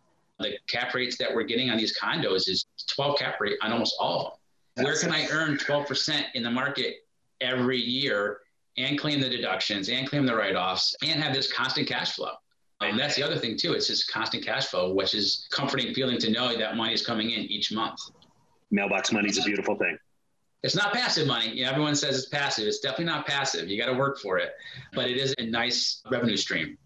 The 0.40 0.59
cap 0.66 0.92
rates 0.94 1.16
that 1.18 1.33
we're 1.33 1.44
getting 1.44 1.70
on 1.70 1.77
these 1.77 1.96
condos 1.96 2.48
is 2.48 2.66
12 2.88 3.16
cap 3.16 3.40
rate 3.40 3.57
on 3.62 3.70
almost 3.70 3.94
all 4.00 4.27
of 4.27 4.33
them. 4.74 4.85
Where 4.85 4.98
can 4.98 5.12
I 5.12 5.29
earn 5.29 5.57
12% 5.57 6.24
in 6.35 6.42
the 6.42 6.50
market 6.50 7.04
every 7.40 7.79
year 7.79 8.40
and 8.77 8.99
claim 8.99 9.20
the 9.20 9.29
deductions 9.29 9.88
and 9.88 10.09
claim 10.09 10.27
the 10.27 10.35
write-offs 10.35 10.97
and 11.03 11.23
have 11.23 11.33
this 11.33 11.53
constant 11.53 11.87
cash 11.88 12.12
flow. 12.12 12.33
Um, 12.81 12.90
and 12.90 12.99
that's 12.99 13.14
the 13.14 13.23
other 13.23 13.37
thing 13.38 13.57
too. 13.57 13.73
It's 13.73 13.87
just 13.87 14.11
constant 14.11 14.44
cash 14.44 14.66
flow, 14.66 14.92
which 14.92 15.14
is 15.14 15.47
comforting 15.51 15.94
feeling 15.94 16.18
to 16.18 16.31
know 16.31 16.57
that 16.57 16.77
money 16.77 16.92
is 16.92 17.07
coming 17.07 17.31
in 17.31 17.40
each 17.42 17.73
month. 17.73 18.01
Mailbox 18.70 19.12
money 19.12 19.29
is 19.29 19.38
a 19.38 19.42
beautiful 19.42 19.77
thing. 19.77 19.97
It's 20.64 20.75
not 20.75 20.92
passive 20.92 21.27
money. 21.27 21.51
You 21.51 21.64
know, 21.64 21.70
everyone 21.70 21.94
says 21.94 22.18
it's 22.18 22.29
passive. 22.29 22.66
It's 22.66 22.81
definitely 22.81 23.05
not 23.05 23.27
passive. 23.27 23.68
You 23.68 23.79
got 23.79 23.92
to 23.92 23.99
work 23.99 24.18
for 24.18 24.38
it, 24.38 24.53
but 24.94 25.09
it 25.09 25.18
is 25.18 25.35
a 25.38 25.47
nice 25.47 26.03
revenue 26.11 26.37
stream. 26.37 26.79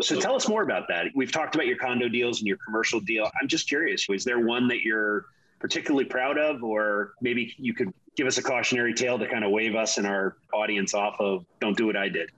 So 0.00 0.18
tell 0.18 0.34
us 0.34 0.48
more 0.48 0.62
about 0.62 0.88
that. 0.88 1.06
We've 1.14 1.30
talked 1.30 1.54
about 1.54 1.66
your 1.66 1.76
condo 1.76 2.08
deals 2.08 2.38
and 2.38 2.48
your 2.48 2.56
commercial 2.64 2.98
deal. 2.98 3.30
I'm 3.40 3.46
just 3.46 3.68
curious, 3.68 4.06
is 4.08 4.24
there 4.24 4.40
one 4.40 4.66
that 4.68 4.80
you're 4.80 5.26
particularly 5.58 6.06
proud 6.06 6.38
of, 6.38 6.64
or 6.64 7.12
maybe 7.20 7.54
you 7.58 7.74
could 7.74 7.92
give 8.16 8.26
us 8.26 8.38
a 8.38 8.42
cautionary 8.42 8.94
tale 8.94 9.18
to 9.18 9.26
kind 9.26 9.44
of 9.44 9.50
wave 9.50 9.74
us 9.74 9.98
and 9.98 10.06
our 10.06 10.36
audience 10.52 10.94
off 10.94 11.16
of 11.20 11.44
don't 11.60 11.76
do 11.76 11.86
what 11.86 11.96
I 11.96 12.08
did? 12.08 12.30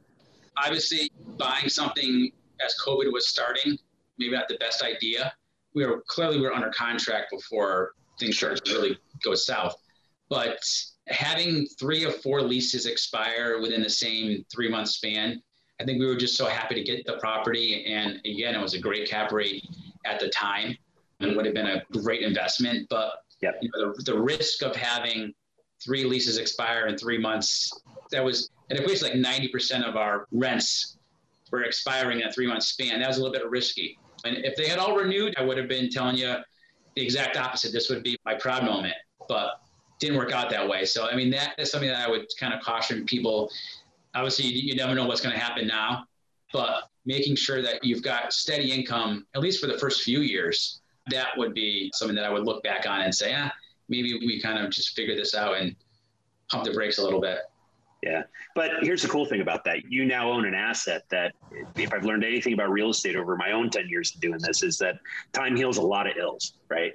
Obviously, 0.57 1.11
buying 1.39 1.69
something 1.69 2.31
as 2.65 2.75
COVID 2.85 3.13
was 3.13 3.29
starting, 3.29 3.79
maybe 4.19 4.33
not 4.33 4.49
the 4.49 4.59
best 4.59 4.83
idea. 4.83 5.33
We 5.75 5.87
were 5.87 6.03
clearly 6.07 6.39
we 6.39 6.43
were 6.43 6.53
under 6.53 6.71
contract 6.71 7.31
before 7.31 7.93
things 8.21 8.37
started 8.37 8.65
to 8.65 8.73
really 8.75 8.99
go 9.25 9.35
south. 9.35 9.75
But 10.29 10.59
having 11.09 11.67
three 11.79 12.05
or 12.05 12.11
four 12.11 12.43
leases 12.43 12.87
expire 12.87 13.61
within 13.61 13.83
the 13.83 13.91
same 13.91 14.45
three 14.53 14.69
month 14.69 14.89
span, 14.89 15.43
I 15.81 15.85
think 15.85 15.99
we 15.99 16.07
were 16.07 16.17
just 16.17 16.37
so 16.37 16.47
happy 16.47 16.75
to 16.75 16.83
get 16.83 17.05
the 17.07 17.15
property. 17.19 17.85
And 17.87 18.21
again, 18.25 18.55
it 18.55 18.61
was 18.61 18.75
a 18.75 18.79
great 18.79 19.09
cap 19.09 19.33
rate 19.33 19.65
at 20.05 20.21
the 20.21 20.29
time 20.29 20.77
and 21.21 21.37
would 21.37 21.45
have 21.45 21.55
been 21.55 21.67
a 21.67 21.83
great 21.93 22.23
investment. 22.23 22.89
But 22.89 23.15
yep. 23.41 23.59
you 23.61 23.71
know, 23.75 23.93
the, 23.97 24.13
the 24.13 24.19
risk 24.19 24.63
of 24.63 24.77
having 24.77 25.33
three 25.85 26.05
leases 26.05 26.39
expire 26.39 26.87
in 26.87 26.97
three 26.97 27.19
months. 27.19 27.83
That 28.11 28.25
was, 28.25 28.51
and 28.71 28.79
it 28.79 28.87
was 28.87 29.03
like 29.03 29.15
90% 29.15 29.83
of 29.83 29.97
our 29.97 30.27
rents 30.33 30.99
were 31.51 31.65
expiring 31.65 32.21
in 32.21 32.29
a 32.29 32.33
three 32.33 32.47
month 32.47 32.63
span. 32.63 33.01
That 33.01 33.09
was 33.09 33.19
a 33.19 33.23
little 33.23 33.33
bit 33.33 33.49
risky. 33.49 33.99
And 34.25 34.39
if 34.39 34.57
they 34.57 34.69
had 34.69 34.79
all 34.79 34.97
renewed, 34.97 35.35
I 35.39 35.43
would 35.43 35.59
have 35.59 35.69
been 35.69 35.91
telling 35.91 36.17
you 36.17 36.37
the 36.97 37.03
exact 37.03 37.37
opposite. 37.37 37.73
This 37.73 37.89
would 37.91 38.03
be 38.03 38.17
my 38.25 38.35
proud 38.35 38.65
moment, 38.65 38.95
but 39.29 39.61
didn't 39.99 40.17
work 40.17 40.33
out 40.33 40.51
that 40.51 40.69
way. 40.69 40.85
So, 40.85 41.09
I 41.09 41.15
mean, 41.15 41.31
that 41.31 41.55
is 41.59 41.71
something 41.71 41.89
that 41.89 42.01
I 42.01 42.11
would 42.11 42.27
kind 42.39 42.53
of 42.53 42.61
caution 42.61 43.05
people. 43.05 43.51
Obviously, 44.15 44.47
you, 44.47 44.75
never 44.75 44.95
know 44.95 45.07
what's 45.07 45.21
going 45.21 45.35
to 45.35 45.41
happen 45.41 45.67
now, 45.67 46.05
but 46.53 46.85
making 47.07 47.37
sure 47.37 47.63
that 47.63 47.85
you've 47.85 48.03
got 48.03 48.33
steady 48.33 48.73
income, 48.73 49.27
at 49.35 49.41
least 49.41 49.61
for 49.61 49.67
the 49.67 49.79
first 49.79 50.03
few 50.03 50.21
years, 50.21 50.81
that 51.11 51.29
would 51.37 51.55
be 51.55 51.91
something 51.95 52.15
that 52.17 52.25
I 52.25 52.31
would 52.31 52.45
look 52.45 52.63
back 52.63 52.87
on 52.87 53.01
and 53.01 53.15
say, 53.15 53.35
ah, 53.37 53.51
maybe 53.93 54.15
we 54.15 54.41
kind 54.41 54.65
of 54.65 54.71
just 54.71 54.97
figure 54.97 55.15
this 55.15 55.35
out 55.35 55.59
and 55.59 55.77
pump 56.51 56.65
the 56.65 56.73
brakes 56.73 56.99
a 56.99 57.05
little 57.05 57.21
bit. 57.21 57.39
Yeah. 58.03 58.23
But 58.57 58.71
here's 58.81 59.03
the 59.03 59.09
cool 59.09 59.27
thing 59.27 59.43
about 59.43 59.65
that. 59.65 59.85
You 59.89 60.05
now 60.05 60.33
own 60.33 60.45
an 60.47 60.55
asset 60.55 61.03
that, 61.11 61.35
if 61.77 61.93
I've 61.93 62.05
learned 62.05 62.25
anything 62.25 62.55
about 62.55 62.71
real 62.71 62.91
estate 62.91 63.15
over 63.15 63.37
my 63.37 63.53
own 63.53 63.71
10 63.71 63.89
years 63.89 64.15
of 64.15 64.21
doing 64.21 64.39
this, 64.41 64.63
is 64.63 64.79
that 64.79 64.99
time 65.33 65.55
heals 65.55 65.77
a 65.77 65.83
lot 65.83 66.09
of 66.09 66.17
ills, 66.17 66.55
right? 66.69 66.95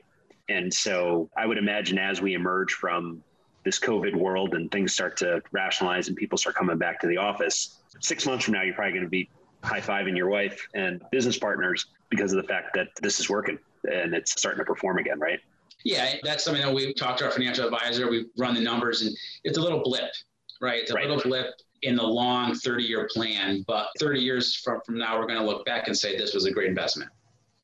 And 0.50 0.74
so 0.74 1.30
I 1.38 1.46
would 1.46 1.58
imagine 1.58 1.98
as 1.98 2.22
we 2.22 2.34
emerge 2.34 2.74
from 2.74 3.24
this 3.64 3.80
COVID 3.80 4.16
world 4.16 4.56
and 4.56 4.72
things 4.72 4.94
start 4.94 5.16
to 5.18 5.42
rationalize 5.52 6.08
and 6.08 6.18
people 6.18 6.38
start 6.38 6.56
coming 6.56 6.78
back 6.78 7.00
to 7.02 7.08
the 7.08 7.18
office, 7.18 7.80
six 8.02 8.26
months 8.26 8.46
from 8.46 8.56
now, 8.56 8.64
you're 8.64 8.74
probably 8.74 8.94
going 8.94 9.04
to 9.04 9.10
be 9.10 9.30
high 9.64 9.82
fiving 9.82 10.16
your 10.16 10.30
wife 10.30 10.68
and 10.74 11.02
business 11.12 11.38
partners 11.38 11.86
because 12.10 12.34
of 12.34 12.42
the 12.42 12.48
fact 12.48 12.74
that 12.74 12.88
this 13.02 13.20
is 13.20 13.30
working 13.30 13.58
and 13.92 14.14
it's 14.14 14.32
starting 14.32 14.60
to 14.60 14.66
perform 14.66 14.98
again, 14.98 15.20
right? 15.20 15.40
Yeah, 15.84 16.16
that's 16.24 16.44
something 16.44 16.64
that 16.64 16.74
we've 16.74 16.96
talked 16.96 17.20
to 17.20 17.26
our 17.26 17.32
financial 17.32 17.66
advisor. 17.66 18.10
We've 18.10 18.28
run 18.38 18.56
the 18.56 18.62
numbers, 18.62 19.04
and 19.04 19.16
it's 19.44 19.58
a 19.58 19.62
little 19.62 19.82
blip, 19.82 20.12
right? 20.60 20.82
It's 20.82 20.92
a 20.92 20.96
right. 20.96 21.08
little 21.08 21.24
blip 21.24 21.54
in 21.84 21.96
the 21.96 22.04
long 22.04 22.56
30 22.56 22.84
year 22.84 23.08
plan. 23.12 23.64
But 23.68 23.88
30 24.00 24.20
years 24.20 24.56
from, 24.56 24.82
from 24.86 24.98
now, 24.98 25.20
we're 25.20 25.28
going 25.28 25.40
to 25.40 25.46
look 25.46 25.66
back 25.66 25.88
and 25.88 25.98
say 25.98 26.18
this 26.18 26.34
was 26.34 26.46
a 26.46 26.52
great 26.52 26.70
investment. 26.70 27.12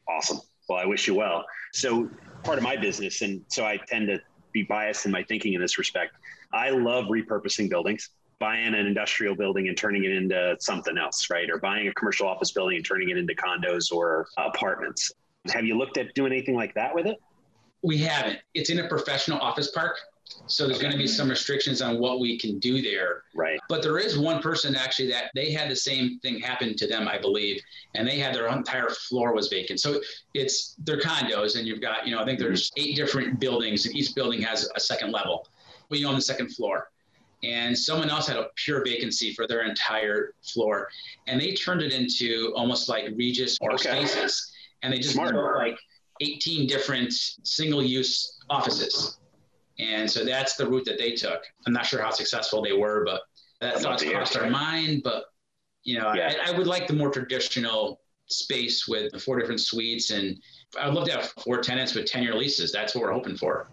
Awesome. 0.08 0.39
Well, 0.69 0.80
I 0.80 0.86
wish 0.86 1.08
you 1.08 1.15
well. 1.15 1.43
So, 1.73 2.10
part 2.43 2.58
of 2.58 2.63
my 2.63 2.78
business, 2.78 3.21
and 3.21 3.41
so 3.47 3.65
I 3.65 3.78
tend 3.88 4.08
to 4.08 4.19
be 4.52 4.63
biased 4.63 5.06
in 5.06 5.12
my 5.12 5.23
thinking 5.23 5.54
in 5.54 5.62
this 5.62 5.78
respect. 5.78 6.15
I 6.54 6.69
love 6.69 7.06
repurposing 7.06 7.69
buildings, 7.69 8.10
buying 8.39 8.67
an 8.67 8.86
industrial 8.86 9.36
building 9.36 9.67
and 9.67 9.78
turning 9.78 10.04
it 10.04 10.12
into 10.12 10.56
something 10.60 10.97
else, 10.97 11.30
right? 11.30 11.49
Or 11.49 11.58
buying 11.58 11.88
a 11.88 11.93
commercial 11.93 12.28
office 12.28 12.52
building 12.52 12.78
and 12.78 12.86
turning 12.86 13.10
it 13.10 13.17
into 13.17 13.34
condos 13.36 13.91
or 13.91 14.28
apartments. 14.38 15.12
Have 15.52 15.65
you 15.65 15.78
looked 15.78 15.97
at 15.97 16.13
doing 16.13 16.32
anything 16.32 16.56
like 16.56 16.73
that 16.76 16.93
with 16.93 17.08
it? 17.08 17.17
We 17.84 17.98
haven't. 17.98 18.39
It's 18.54 18.69
in 18.69 18.80
a 18.80 18.88
professional 18.88 19.39
office 19.39 19.72
park. 19.72 19.98
So 20.48 20.65
there's 20.65 20.80
going 20.80 20.93
to 20.93 20.98
be 20.98 21.06
some 21.06 21.30
restrictions 21.30 21.82
on 21.82 22.00
what 22.00 22.19
we 22.19 22.39
can 22.39 22.58
do 22.60 22.82
there. 22.82 23.24
Right. 23.36 23.60
But 23.69 23.84
there 23.84 23.98
is 24.00 24.17
one 24.17 24.41
person 24.41 24.76
actually 24.76 25.10
that 25.10 25.26
they 25.36 25.52
had 25.52 25.69
the 25.69 25.76
same 25.76 26.17
thing 26.19 26.39
happen 26.39 26.76
to 26.78 26.88
them, 26.88 27.08
I 27.08 27.17
believe, 27.17 27.62
and 27.93 28.08
they 28.08 28.17
had 28.17 28.34
their 28.34 28.48
entire 28.48 28.89
floor 28.89 29.34
was 29.34 29.50
vacant. 29.50 29.80
So 29.80 30.02
it's 30.34 30.76
their 30.80 31.00
condos, 31.00 31.58
and 31.58 31.67
you've 31.67 31.82
got, 31.82 32.08
you 32.08 32.15
know, 32.15 32.22
I 32.22 32.26
think 32.26 32.39
there's 32.39 32.72
mm-hmm. 32.72 32.84
eight 32.84 32.96
different 32.96 33.39
buildings, 33.39 33.86
and 33.86 33.96
each 33.96 34.15
building 34.15 34.41
has 34.41 34.69
a 34.76 34.80
second 34.80 35.12
level. 35.12 35.48
We 35.89 36.04
own 36.06 36.15
the 36.15 36.22
second 36.22 36.50
floor. 36.56 36.89
and 37.43 37.78
someone 37.78 38.10
else 38.10 38.28
had 38.28 38.38
a 38.38 38.48
pure 38.56 38.84
vacancy 38.84 39.34
for 39.34 39.46
their 39.46 39.63
entire 39.63 40.34
floor, 40.41 40.89
and 41.28 41.39
they 41.39 41.54
turned 41.54 41.82
it 41.82 41.91
into 41.91 42.54
almost 42.56 42.88
like 42.88 43.06
Regus 43.15 43.58
or 43.62 43.74
okay. 43.74 44.06
spaces, 44.06 44.52
and 44.82 44.93
they 44.93 45.00
just 45.00 45.17
like 45.17 45.78
18 46.23 46.67
different 46.67 47.13
single-use 47.43 48.39
offices. 48.49 49.17
And 49.79 50.09
so 50.09 50.23
that's 50.23 50.55
the 50.55 50.67
route 50.67 50.86
that 50.86 50.97
they 50.97 51.12
took. 51.12 51.43
I'm 51.65 51.73
not 51.73 51.86
sure 51.86 52.01
how 52.01 52.12
successful 52.12 52.62
they 52.62 52.73
were, 52.73 53.03
but 53.05 53.21
that 53.59 53.79
thoughts 53.79 54.03
crossed 54.03 54.38
our 54.38 54.49
mind. 54.49 55.01
But 55.03 55.25
you 55.83 55.99
know, 55.99 56.13
yeah. 56.13 56.33
I, 56.45 56.51
I, 56.53 56.57
would 56.57 56.67
like 56.67 56.88
the 56.88 56.93
more 56.93 57.09
traditional 57.09 57.99
space 58.27 58.88
with 58.88 59.12
the 59.12 59.19
four 59.19 59.39
different 59.39 59.59
suites, 59.59 60.12
and 60.12 60.38
I 60.79 60.86
would 60.88 60.95
love 60.95 61.07
to 61.07 61.13
have 61.13 61.33
four 61.43 61.59
tenants 61.62 61.93
with 61.93 62.05
10 62.05 62.23
year 62.23 62.36
leases. 62.36 62.71
That's 62.71 62.95
what 62.95 63.03
we're 63.03 63.12
hoping 63.12 63.36
for. 63.36 63.67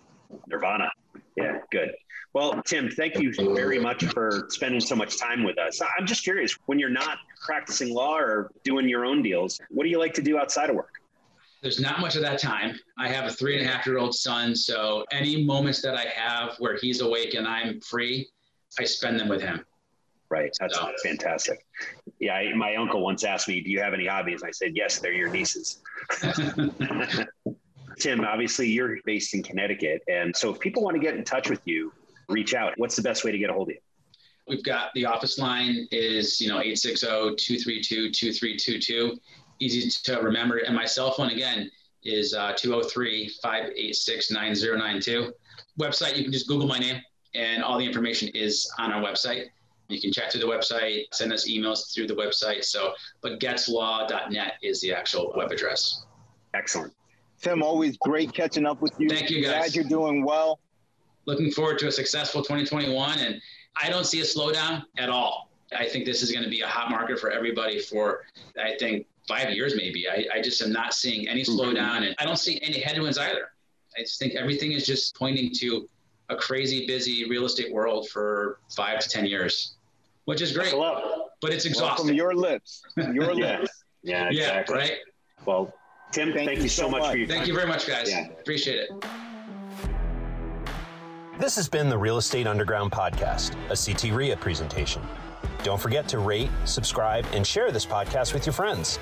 Nirvana. 0.49 0.91
Yeah, 1.37 1.59
good. 1.71 1.93
Well, 2.33 2.63
Tim, 2.63 2.89
thank 2.91 3.19
you 3.19 3.33
very 3.35 3.81
much 3.81 4.05
for 4.05 4.47
spending 4.51 4.81
so 4.81 4.95
much 4.95 5.19
time 5.19 5.43
with 5.43 5.59
us. 5.59 5.81
I'm 5.99 6.07
just 6.07 6.23
curious 6.23 6.57
when 6.67 6.79
you're 6.79 6.89
not 6.89 7.19
practicing 7.45 7.93
law 7.93 8.17
or 8.19 8.53
doing 8.63 8.89
your 8.89 9.05
own 9.05 9.21
deals, 9.21 9.61
what 9.69 9.83
do 9.83 9.91
you 9.91 9.99
like 9.99 10.15
to 10.15 10.23
do 10.23 10.39
outside 10.39 10.71
of 10.71 10.77
work? 10.77 11.00
There's 11.63 11.81
not 11.81 12.01
much 12.01 12.17
of 12.17 12.23
that 12.23 12.39
time. 12.39 12.79
I 12.99 13.09
have 13.09 13.27
a 13.27 13.31
three 13.31 13.59
and 13.59 13.67
a 13.67 13.71
half 13.71 13.87
year 13.87 13.99
old 13.99 14.15
son. 14.15 14.57
So 14.57 15.05
any 15.13 15.45
moments 15.45 15.83
that 15.83 15.95
I 15.95 16.07
have 16.15 16.57
where 16.59 16.77
he's 16.81 17.01
awake 17.01 17.35
and 17.35 17.47
I'm 17.47 17.81
free, 17.81 18.29
I 18.79 18.85
spend 18.85 19.21
them 19.21 19.29
with 19.29 19.43
him. 19.43 19.65
Right. 20.31 20.51
That's 20.61 20.77
so. 20.77 20.91
fantastic. 21.03 21.67
Yeah. 22.19 22.35
I, 22.35 22.55
my 22.55 22.77
uncle 22.77 23.03
once 23.03 23.25
asked 23.25 23.49
me, 23.49 23.61
Do 23.61 23.71
you 23.71 23.81
have 23.81 23.93
any 23.93 24.07
hobbies? 24.07 24.43
I 24.43 24.53
said, 24.53 24.73
Yes, 24.75 25.01
they're 25.01 25.13
your 25.13 25.29
nieces. 25.29 25.83
Tim, 27.99 28.21
obviously 28.21 28.69
you're 28.69 28.97
based 29.05 29.35
in 29.35 29.43
Connecticut. 29.43 30.03
And 30.09 30.35
so 30.35 30.55
if 30.55 30.61
people 30.61 30.83
want 30.83 30.95
to 30.95 31.01
get 31.01 31.17
in 31.17 31.25
touch 31.25 31.51
with 31.51 31.61
you, 31.67 31.93
reach 32.29 32.55
out. 32.55 32.73
What's 32.77 32.97
the 32.97 33.03
best 33.03 33.25
way 33.25 33.33
to 33.33 33.39
get 33.39 33.51
a 33.51 33.53
hold 33.53 33.69
of 33.69 33.75
you? 33.75 33.81
We've 34.49 34.65
got 34.65 34.91
the 34.95 35.05
office 35.05 35.39
line 35.39 35.87
is, 35.93 36.41
you 36.41 36.49
know, 36.49 36.59
860-232-2322. 36.59 39.19
Easy 39.61 39.89
to 39.89 40.21
remember. 40.21 40.59
And 40.59 40.75
my 40.75 40.87
cell 40.87 41.13
phone 41.13 41.31
again 41.31 41.71
is 42.03 42.35
uh, 42.35 42.55
203-586-9092. 42.55 45.31
Website, 45.79 46.17
you 46.17 46.25
can 46.25 46.33
just 46.33 46.49
Google 46.49 46.67
my 46.67 46.79
name 46.79 47.01
and 47.35 47.63
all 47.63 47.79
the 47.79 47.85
information 47.85 48.29
is 48.35 48.71
on 48.79 48.93
our 48.93 49.03
website. 49.03 49.47
You 49.89 50.01
can 50.01 50.13
chat 50.13 50.33
through 50.33 50.43
the 50.43 50.47
website, 50.47 51.05
send 51.13 51.33
us 51.33 51.49
emails 51.49 51.93
through 51.93 52.07
the 52.07 52.15
website. 52.15 52.65
So, 52.65 52.93
but 53.23 53.41
getslaw.net 53.41 54.55
is 54.63 54.81
the 54.81 54.93
actual 54.93 55.33
web 55.37 55.51
address. 55.51 56.05
Excellent. 56.55 56.93
Tim, 57.41 57.63
always 57.63 57.97
great 57.99 58.33
catching 58.33 58.67
up 58.67 58.83
with 58.83 58.93
you. 58.99 59.09
Thank 59.09 59.31
you, 59.31 59.43
guys. 59.43 59.53
Glad 59.53 59.75
you're 59.75 59.85
doing 59.85 60.25
well. 60.25 60.61
Looking 61.27 61.51
forward 61.51 61.79
to 61.81 61.89
a 61.89 61.93
successful 61.93 62.43
2021. 62.43 63.19
And 63.19 63.41
I 63.81 63.89
don't 63.89 64.07
see 64.07 64.21
a 64.21 64.25
slowdown 64.25 64.85
at 64.99 65.09
all. 65.09 65.51
I 65.77 65.89
think 65.89 66.05
this 66.05 66.23
is 66.23 66.33
going 66.33 66.45
to 66.45 66.51
be 66.51 66.61
a 66.61 66.67
hot 66.67 66.91
market 66.91 67.19
for 67.19 67.31
everybody 67.31 67.81
for, 67.81 68.25
I 68.61 68.75
think, 68.79 69.07
five 69.31 69.51
years 69.51 69.75
maybe. 69.77 70.09
I, 70.09 70.27
I 70.35 70.41
just 70.43 70.61
am 70.61 70.73
not 70.73 70.93
seeing 70.93 71.29
any 71.29 71.43
mm-hmm. 71.43 71.59
slowdown 71.59 72.07
and 72.07 72.15
I 72.19 72.25
don't 72.25 72.39
see 72.39 72.61
any 72.63 72.81
headwinds 72.81 73.17
either. 73.17 73.53
I 73.97 74.03
just 74.03 74.19
think 74.19 74.35
everything 74.35 74.73
is 74.73 74.85
just 74.85 75.15
pointing 75.17 75.53
to 75.61 75.89
a 76.29 76.37
crazy 76.37 76.87
busy 76.87 77.29
real 77.29 77.45
estate 77.45 77.73
world 77.73 78.09
for 78.09 78.61
five 78.75 78.99
to 79.01 79.09
10 79.09 79.27
years, 79.27 79.75
which 80.25 80.41
is 80.41 80.53
great, 80.53 80.75
but 80.75 81.53
it's 81.53 81.65
exhausting. 81.65 82.09
From 82.09 82.17
your 82.17 82.35
lips, 82.35 82.83
your 82.97 83.35
lips. 83.35 83.85
Yeah, 84.03 84.29
exactly. 84.29 84.77
Yeah, 84.77 84.81
right. 84.81 84.99
Well, 85.45 85.73
Tim, 86.13 86.33
thank, 86.33 86.47
thank 86.47 86.59
you, 86.59 86.65
you, 86.65 86.69
so 86.69 86.89
much, 86.89 87.03
much 87.03 87.13
for 87.13 87.17
your 87.19 87.29
Thank 87.29 87.41
time. 87.41 87.49
you 87.49 87.55
very 87.55 87.69
much, 87.69 87.87
guys. 87.87 88.11
Yeah. 88.11 88.29
Appreciate 88.41 88.79
it. 88.79 88.91
This 91.39 91.57
has 91.57 91.69
been 91.69 91.89
the 91.89 91.97
Real 91.97 92.19
Estate 92.19 92.47
Underground 92.47 92.91
Podcast, 92.91 93.55
a 93.71 93.77
CT 93.77 94.15
REIA 94.15 94.37
presentation. 94.37 95.03
Don't 95.63 95.81
forget 95.81 96.09
to 96.09 96.19
rate, 96.19 96.51
subscribe, 96.65 97.25
and 97.33 97.47
share 97.47 97.71
this 97.71 97.87
podcast 97.87 98.35
with 98.35 98.45
your 98.45 98.53
friends. 98.53 98.99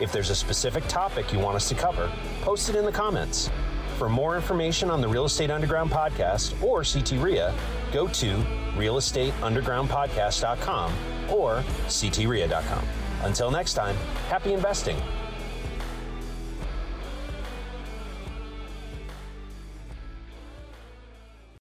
If 0.00 0.12
there's 0.12 0.30
a 0.30 0.34
specific 0.34 0.86
topic 0.86 1.32
you 1.32 1.40
want 1.40 1.56
us 1.56 1.68
to 1.68 1.74
cover, 1.74 2.10
post 2.42 2.68
it 2.68 2.76
in 2.76 2.84
the 2.84 2.92
comments. 2.92 3.50
For 3.96 4.08
more 4.08 4.36
information 4.36 4.90
on 4.90 5.00
the 5.00 5.08
Real 5.08 5.24
Estate 5.24 5.50
Underground 5.50 5.90
Podcast 5.90 6.62
or 6.62 6.84
CT 6.84 7.20
REIA, 7.20 7.52
go 7.92 8.06
to 8.06 8.36
realestateundergroundpodcast.com 8.76 10.92
or 11.30 11.64
ctreia.com. 11.88 12.86
Until 13.22 13.50
next 13.50 13.74
time, 13.74 13.96
happy 14.28 14.52
investing. 14.52 14.96